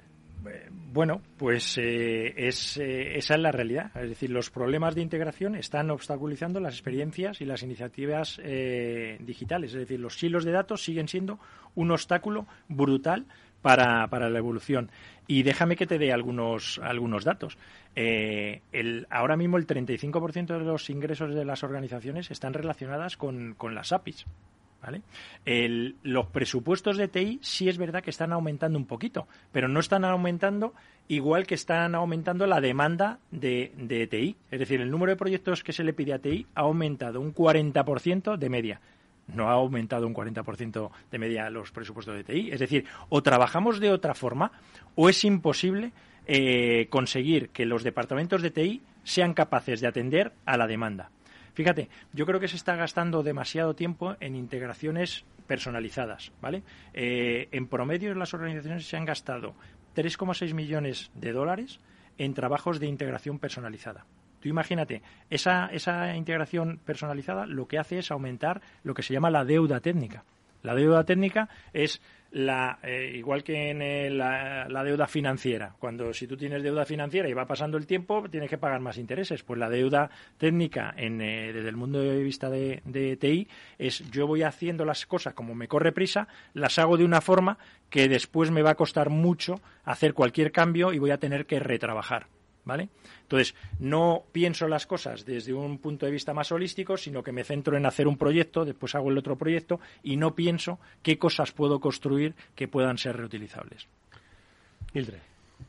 [0.93, 2.49] Bueno, pues eh, eh,
[3.16, 3.90] esa es la realidad.
[3.97, 9.72] Es decir, los problemas de integración están obstaculizando las experiencias y las iniciativas eh, digitales.
[9.72, 11.38] Es decir, los silos de datos siguen siendo
[11.74, 13.26] un obstáculo brutal
[13.62, 14.90] para, para la evolución.
[15.26, 17.57] Y déjame que te dé algunos, algunos datos.
[17.95, 23.55] Eh, el, ahora mismo el 35% de los ingresos de las organizaciones están relacionadas con,
[23.55, 24.26] con las APIs.
[24.83, 25.03] ¿Vale?
[26.03, 30.05] los presupuestos de TI sí es verdad que están aumentando un poquito, pero no están
[30.05, 30.74] aumentando
[31.07, 34.37] igual que están aumentando la demanda de, de TI.
[34.51, 37.33] Es decir, el número de proyectos que se le pide a TI ha aumentado un
[37.33, 38.80] 40% de media
[39.28, 42.51] no ha aumentado un 40% de media los presupuestos de TI.
[42.51, 44.53] Es decir, o trabajamos de otra forma
[44.95, 45.93] o es imposible
[46.26, 51.11] eh, conseguir que los departamentos de TI sean capaces de atender a la demanda.
[51.55, 56.62] Fíjate, yo creo que se está gastando demasiado tiempo en integraciones personalizadas, ¿vale?
[56.94, 59.55] Eh, en promedio las organizaciones se han gastado
[59.94, 61.80] 3,6 millones de dólares
[62.18, 64.07] en trabajos de integración personalizada.
[64.40, 69.30] Tú imagínate, esa, esa integración personalizada lo que hace es aumentar lo que se llama
[69.30, 70.24] la deuda técnica.
[70.62, 72.00] La deuda técnica es
[72.33, 75.74] la, eh, igual que en eh, la, deuda financiera.
[75.78, 78.99] Cuando si tú tienes deuda financiera y va pasando el tiempo, tienes que pagar más
[78.99, 79.43] intereses.
[79.43, 84.11] Pues la deuda técnica en, eh, desde el mundo de vista de, de, TI es
[84.11, 87.59] yo voy haciendo las cosas como me corre prisa, las hago de una forma
[87.91, 91.61] que después me va a costar mucho hacer cualquier cambio y voy a tener que
[91.61, 92.26] retrabajar.
[92.64, 92.90] ¿Vale?
[93.22, 97.42] Entonces, no pienso las cosas desde un punto de vista más holístico, sino que me
[97.42, 101.50] centro en hacer un proyecto, después hago el otro proyecto y no pienso qué cosas
[101.50, 103.88] puedo construir que puedan ser reutilizables.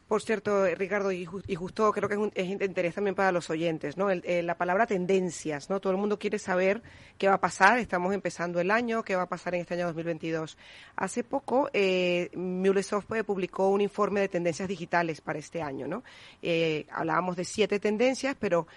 [0.07, 2.19] Por cierto, Ricardo, y, justo creo que es,
[2.49, 4.09] un, interés también para los oyentes, ¿no?
[4.09, 5.79] la palabra tendencias, ¿no?
[5.79, 6.81] Todo el mundo quiere saber
[7.17, 9.87] qué va a pasar, estamos empezando el año, qué va a pasar en este año
[9.87, 10.57] 2022.
[10.95, 16.03] Hace poco, eh, MuleSoft publicó un informe de tendencias digitales para este año, ¿no?
[16.41, 18.67] Eh, hablábamos de siete tendencias, pero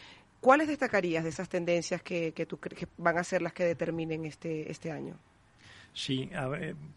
[0.41, 4.25] ¿cuáles destacarías de esas tendencias que, que tú que van a ser las que determinen
[4.25, 5.19] este, este año?
[5.97, 6.29] Sí,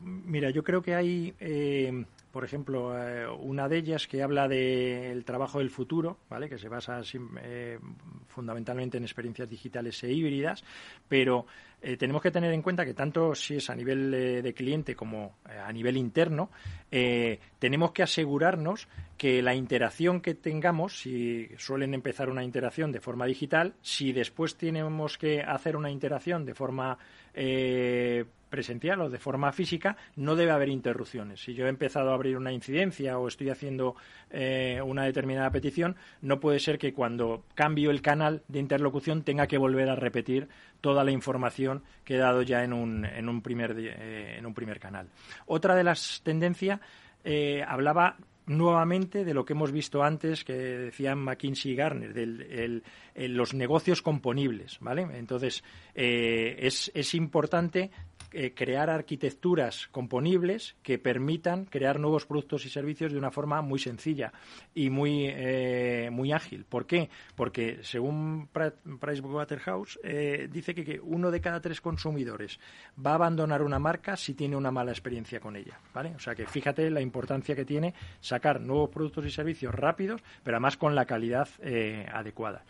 [0.01, 5.25] mira, yo creo que hay eh, por ejemplo, eh, una de ellas que habla del
[5.25, 6.47] trabajo del futuro, ¿vale?
[6.47, 7.01] que se basa
[7.41, 7.79] eh,
[8.27, 10.63] fundamentalmente en experiencias digitales e híbridas,
[11.07, 11.47] pero
[11.81, 14.11] eh, tenemos que tener en cuenta que tanto si es a nivel
[14.43, 16.51] de cliente como a nivel interno,
[17.57, 18.87] tenemos que asegurarnos
[19.17, 24.55] que la interacción que tengamos, si suelen empezar una interacción de forma digital, si después
[24.55, 26.97] tenemos que hacer una interacción de forma
[28.49, 31.41] presencial o de forma física, no debe haber interrupciones.
[31.41, 33.95] Si yo he empezado a abrir una incidencia o estoy haciendo
[34.29, 39.47] eh, una determinada petición, no puede ser que cuando cambio el canal de interlocución tenga
[39.47, 40.49] que volver a repetir
[40.81, 44.53] toda la información que he dado ya en un, en un, primer, eh, en un
[44.53, 45.07] primer canal.
[45.45, 46.79] Otra de las tendencias
[47.23, 52.81] eh, hablaba nuevamente de lo que hemos visto antes que decían McKinsey y Garner, de
[53.27, 55.03] los negocios componibles, ¿vale?
[55.13, 57.91] Entonces, es, es, importante
[58.31, 63.79] eh, crear arquitecturas componibles que permitan crear nuevos productos y servicios de una forma muy
[63.79, 64.31] sencilla
[64.75, 66.63] y muy, eh, muy ágil.
[66.65, 67.09] ¿Por qué?
[67.35, 68.47] Porque según
[68.99, 72.59] Pricewaterhouse eh, dice que, que, uno de cada tres consumidores
[73.03, 75.79] va a abandonar una marca si tiene una mala experiencia con ella.
[75.93, 76.13] ¿vale?
[76.15, 80.57] O sea que fíjate la importancia que tiene sacar nuevos productos y servicios rápidos, pero
[80.57, 81.49] además con la calidad
[82.13, 82.63] adecuada.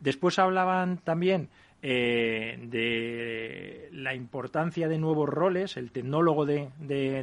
[0.00, 1.50] Después hablaban también
[1.84, 6.70] eh, de la importancia de nuevos roles, el tecnólogo de,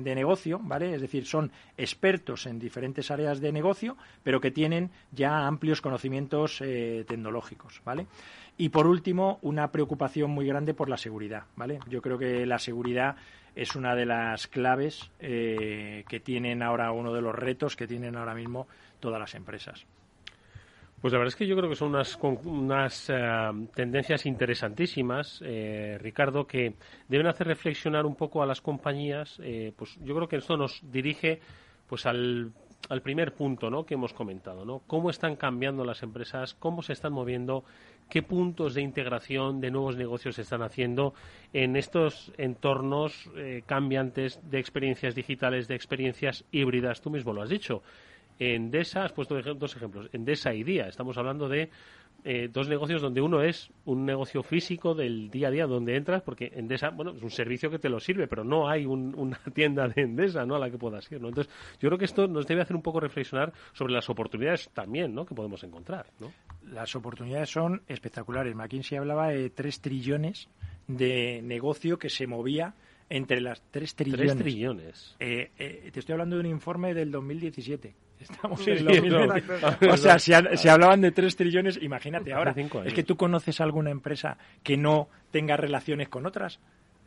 [0.04, 0.94] negocio, ¿vale?
[0.94, 6.60] Es decir, son expertos en diferentes áreas de negocio, pero que tienen ya amplios conocimientos
[6.62, 8.08] eh, tecnológicos, ¿vale?
[8.58, 11.80] Y por último, una preocupación muy grande por la seguridad, ¿vale?
[11.88, 13.16] Yo creo que la seguridad
[13.56, 18.18] es una de las claves eh, que tienen ahora, uno de los retos que tienen
[18.18, 18.68] ahora mismo
[19.00, 19.86] todas las empresas.
[21.02, 23.16] Pues la verdad es que yo creo que son unas, unas eh,
[23.74, 26.74] tendencias interesantísimas, eh, Ricardo, que
[27.08, 29.40] deben hacer reflexionar un poco a las compañías.
[29.42, 31.40] Eh, pues yo creo que esto nos dirige
[31.88, 32.52] pues al,
[32.90, 33.86] al primer punto ¿no?
[33.86, 34.82] que hemos comentado, ¿no?
[34.88, 37.64] Cómo están cambiando las empresas, cómo se están moviendo,
[38.10, 41.14] qué puntos de integración de nuevos negocios se están haciendo
[41.54, 43.30] en estos entornos
[43.66, 47.02] cambiantes de experiencias digitales, de experiencias híbridas.
[47.02, 47.82] Tú mismo lo has dicho
[48.40, 50.88] Endesa, has puesto dos ejemplos, Endesa y Día.
[50.88, 51.70] Estamos hablando de
[52.24, 56.22] eh, dos negocios donde uno es un negocio físico del día a día donde entras,
[56.22, 59.88] porque Endesa, bueno, es un servicio que te lo sirve, pero no hay una tienda
[59.88, 60.56] de Endesa, ¿no?
[60.56, 61.30] A la que puedas ir, ¿no?
[61.30, 65.14] Entonces, yo creo que esto nos debe hacer un poco reflexionar sobre las oportunidades también,
[65.14, 65.26] ¿no?
[65.26, 66.32] Que podemos encontrar, ¿no?
[66.72, 68.56] Las oportunidades son espectaculares.
[68.56, 70.50] McKinsey hablaba de tres trillones
[70.88, 72.74] de negocio que se movía
[73.10, 74.28] entre las tres trillones.
[74.28, 75.16] Tres trillones.
[75.20, 77.96] Eh, eh, te estoy hablando de un informe del 2017.
[78.20, 78.88] Estamos en
[79.90, 82.54] O sea, si, hablaban de 3 trillones, imagínate ahora.
[82.84, 86.60] Es que tú conoces alguna empresa que no tenga relaciones con otras.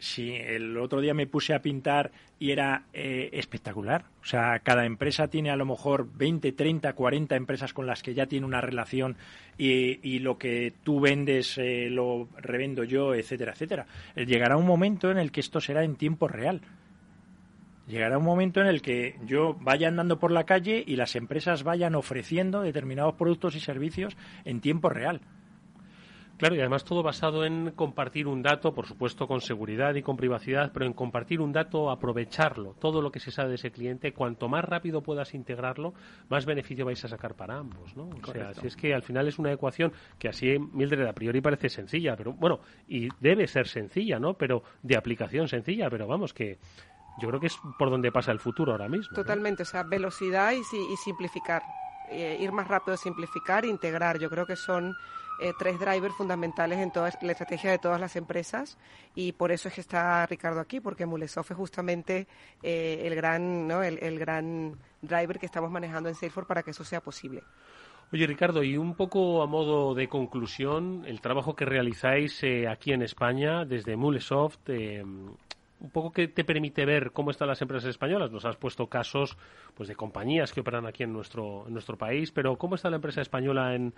[0.02, 4.06] Si el otro día me puse a pintar y era eh, espectacular.
[4.20, 8.12] O sea, cada empresa tiene a lo mejor 20, 30, 40 empresas con las que
[8.12, 9.16] ya tiene una relación
[9.56, 13.86] y, lo que tú vendes eh, lo revendo yo, etcétera, etcétera.
[14.16, 16.62] Eh, llegará un momento en el que esto será en tiempo real.
[17.86, 21.62] Llegará un momento en el que yo vaya andando por la calle y las empresas
[21.62, 25.20] vayan ofreciendo determinados productos y servicios en tiempo real.
[26.42, 30.16] Claro, y además todo basado en compartir un dato, por supuesto con seguridad y con
[30.16, 34.12] privacidad, pero en compartir un dato, aprovecharlo, todo lo que se sabe de ese cliente,
[34.12, 35.94] cuanto más rápido puedas integrarlo,
[36.30, 38.08] más beneficio vais a sacar para ambos, ¿no?
[38.08, 41.40] O sea, si es que al final es una ecuación que así Mildred a priori
[41.40, 44.34] parece sencilla, pero bueno, y debe ser sencilla, ¿no?
[44.34, 46.58] Pero de aplicación sencilla, pero vamos que
[47.20, 49.14] yo creo que es por donde pasa el futuro ahora mismo.
[49.14, 50.58] Totalmente, o sea, velocidad y,
[50.92, 51.62] y simplificar.
[52.08, 54.18] Eh, ir más rápido, simplificar, integrar.
[54.18, 54.96] Yo creo que son
[55.40, 58.78] eh, tres drivers fundamentales en toda la estrategia de todas las empresas
[59.14, 62.26] y por eso es que está Ricardo aquí, porque Mulesoft es justamente
[62.62, 63.82] eh, el, gran, ¿no?
[63.82, 67.42] el, gran driver que estamos manejando en Salesforce para que eso sea posible.
[68.12, 72.92] Oye, Ricardo, y un poco a modo de conclusión, el trabajo que realizáis eh, aquí
[72.92, 74.68] en España desde Mulesoft,
[75.82, 78.30] un poco que te permite ver cómo están las empresas españolas.
[78.30, 79.36] Nos has puesto casos
[79.74, 82.96] pues de compañías que operan aquí en nuestro, en nuestro país, pero ¿cómo está la
[82.96, 83.92] empresa española en,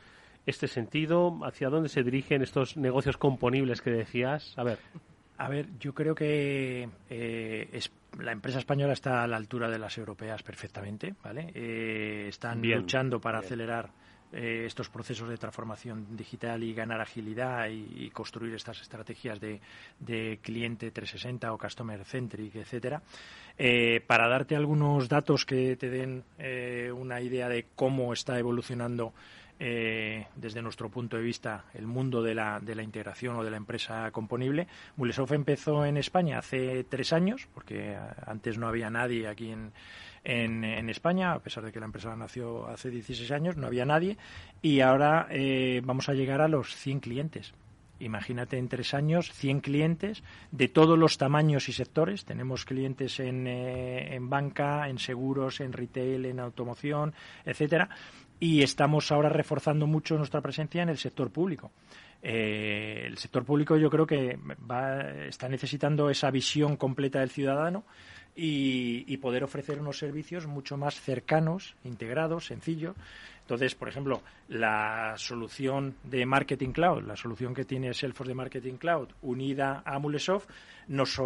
[0.47, 1.39] este sentido?
[1.45, 4.53] ¿Hacia dónde se dirigen estos negocios componibles que decías?
[4.59, 4.79] A ver.
[5.37, 7.81] A ver, yo creo que eh,
[8.21, 11.51] la empresa española está a la altura de las europeas perfectamente, ¿vale?
[11.55, 13.91] Eh, están luchando para acelerar
[14.35, 19.61] eh, estos procesos de transformación digital y ganar agilidad y, construir estas estrategias de,
[20.01, 23.03] de, cliente 360 o customer centric, etcétera.
[24.07, 26.25] para darte algunos datos que te den
[26.95, 29.13] una idea de cómo está evolucionando
[29.67, 33.51] eh, desde nuestro punto de vista, el mundo de la, de la integración o de
[33.51, 34.67] la empresa componible.
[34.97, 37.97] Mulesoft empezó en España hace tres años, porque
[38.27, 39.73] antes no había nadie aquí en,
[40.23, 44.19] en, España, a pesar de que la empresa nació hace 16 años, no había nadie,
[44.61, 47.55] y ahora eh, vamos a llegar a los 100 clientes.
[48.01, 52.27] Imagínate en tres años 100 clientes de todos los tamaños y sectores.
[52.27, 57.15] Tenemos clientes en, eh, en banca, en seguros, en retail, en automoción,
[57.47, 57.89] etcétera
[58.45, 61.71] y estamos ahora reforzando mucho nuestra presencia en el sector público.
[62.23, 64.39] Eh, el sector público yo creo que
[64.71, 67.85] va, está necesitando esa visión completa del ciudadano
[68.37, 72.95] y, poder ofrecer unos servicios mucho más cercanos, integrados, sencillos.
[73.41, 78.75] Entonces, por ejemplo, la solución de Marketing Cloud, la solución que tiene Salesforce de Marketing
[78.75, 80.51] Cloud unida a Mulesoft,
[80.89, 81.19] nos,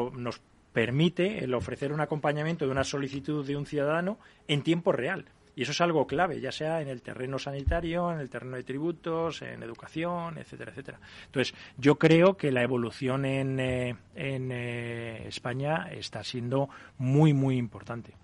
[0.72, 5.24] permite ofrecer un acompañamiento de una solicitud de un ciudadano en tiempo real.
[5.58, 8.62] Y eso es algo clave, ya sea en el terreno sanitario, en el terreno de
[8.62, 11.00] tributos, en educación, etcétera, etcétera.
[11.26, 17.56] Entonces, yo creo que la evolución en, eh, en eh, España está siendo muy, muy
[17.56, 18.14] importante.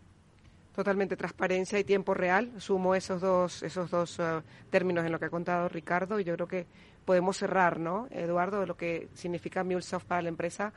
[0.76, 2.52] Totalmente transparencia y tiempo real.
[2.58, 6.34] Sumo esos dos, esos dos eh, términos en lo que ha contado Ricardo y yo
[6.34, 6.66] creo que
[7.04, 10.72] podemos cerrar, ¿no, Eduardo, lo que significa MuleSoft para la empresa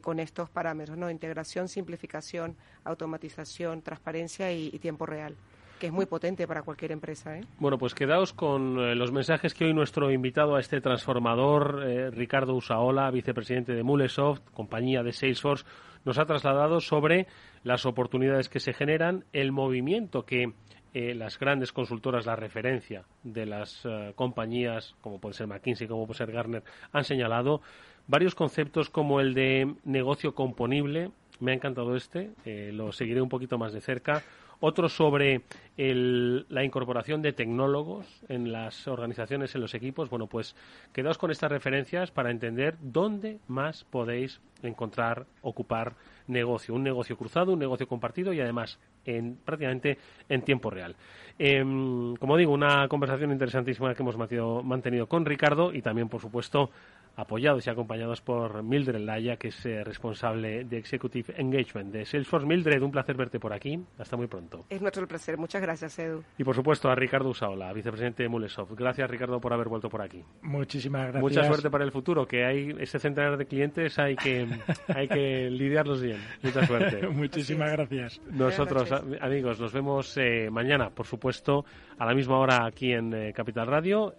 [0.00, 1.10] con estos parámetros, ¿no?
[1.10, 5.36] Integración, simplificación, automatización, transparencia y tiempo real
[5.78, 7.36] que es muy potente para cualquier empresa.
[7.36, 7.42] ¿eh?
[7.58, 12.10] Bueno, pues quedaos con eh, los mensajes que hoy nuestro invitado a este transformador, eh,
[12.10, 15.64] Ricardo Usaola, vicepresidente de Mulesoft, compañía de Salesforce,
[16.04, 17.26] nos ha trasladado sobre
[17.62, 20.52] las oportunidades que se generan, el movimiento que
[20.94, 26.32] las grandes consultoras, la referencia de las compañías, como puede ser McKinsey, como puede ser
[26.32, 27.60] Gartner, han señalado
[28.06, 31.10] varios conceptos como el de negocio componible.
[31.38, 32.30] Me ha encantado este,
[32.72, 34.22] lo seguiré un poquito más de cerca
[34.60, 35.42] otro sobre
[35.76, 40.08] la incorporación de tecnólogos en las organizaciones, en los equipos.
[40.08, 40.56] Bueno, pues
[40.92, 45.94] quedaos con estas referencias para entender dónde más podéis encontrar, ocupar
[46.28, 46.74] negocio.
[46.74, 49.98] Un negocio cruzado, un negocio compartido y además en, prácticamente
[50.28, 50.96] en tiempo real.
[51.38, 56.70] Em, como digo, una conversación interesantísima que hemos mantenido con Ricardo y también, por supuesto,
[57.16, 62.46] apoyados y acompañados por Mildred Laya, que es eh, responsable de Executive Engagement de Salesforce.
[62.46, 63.80] Mildred, un placer verte por aquí.
[63.98, 64.66] Hasta muy pronto.
[64.68, 65.38] Es nuestro placer.
[65.38, 66.22] Muchas gracias, Edu.
[66.36, 68.72] Y por supuesto a Ricardo Usaola, vicepresidente de Mulesoft.
[68.72, 70.22] Gracias, Ricardo, por haber vuelto por aquí.
[70.42, 71.22] Muchísimas gracias.
[71.22, 74.46] Mucha suerte para el futuro, que hay ese centenar de clientes, hay que,
[74.88, 76.18] hay que lidiarlos bien.
[76.42, 77.08] Mucha suerte.
[77.08, 78.20] Muchísimas gracias.
[78.30, 81.64] Nosotros, amigos, nos vemos eh, mañana, por supuesto,
[81.98, 84.14] a la misma hora aquí en eh, Capital Radio.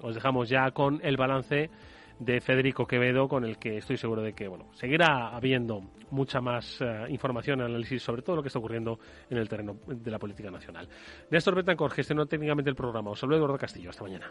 [0.00, 1.70] os dejamos ya con el balance
[2.18, 6.80] de Federico Quevedo, con el que estoy seguro de que bueno seguirá habiendo mucha más
[6.80, 8.98] uh, información, análisis sobre todo lo que está ocurriendo
[9.28, 10.88] en el terreno de la política nacional.
[11.30, 13.10] Néstor Betancor gestionó técnicamente el programa.
[13.10, 13.90] Os saludo Eduardo Castillo.
[13.90, 14.30] Hasta mañana.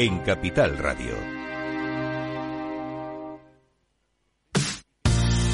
[0.00, 1.39] en Capital Radio.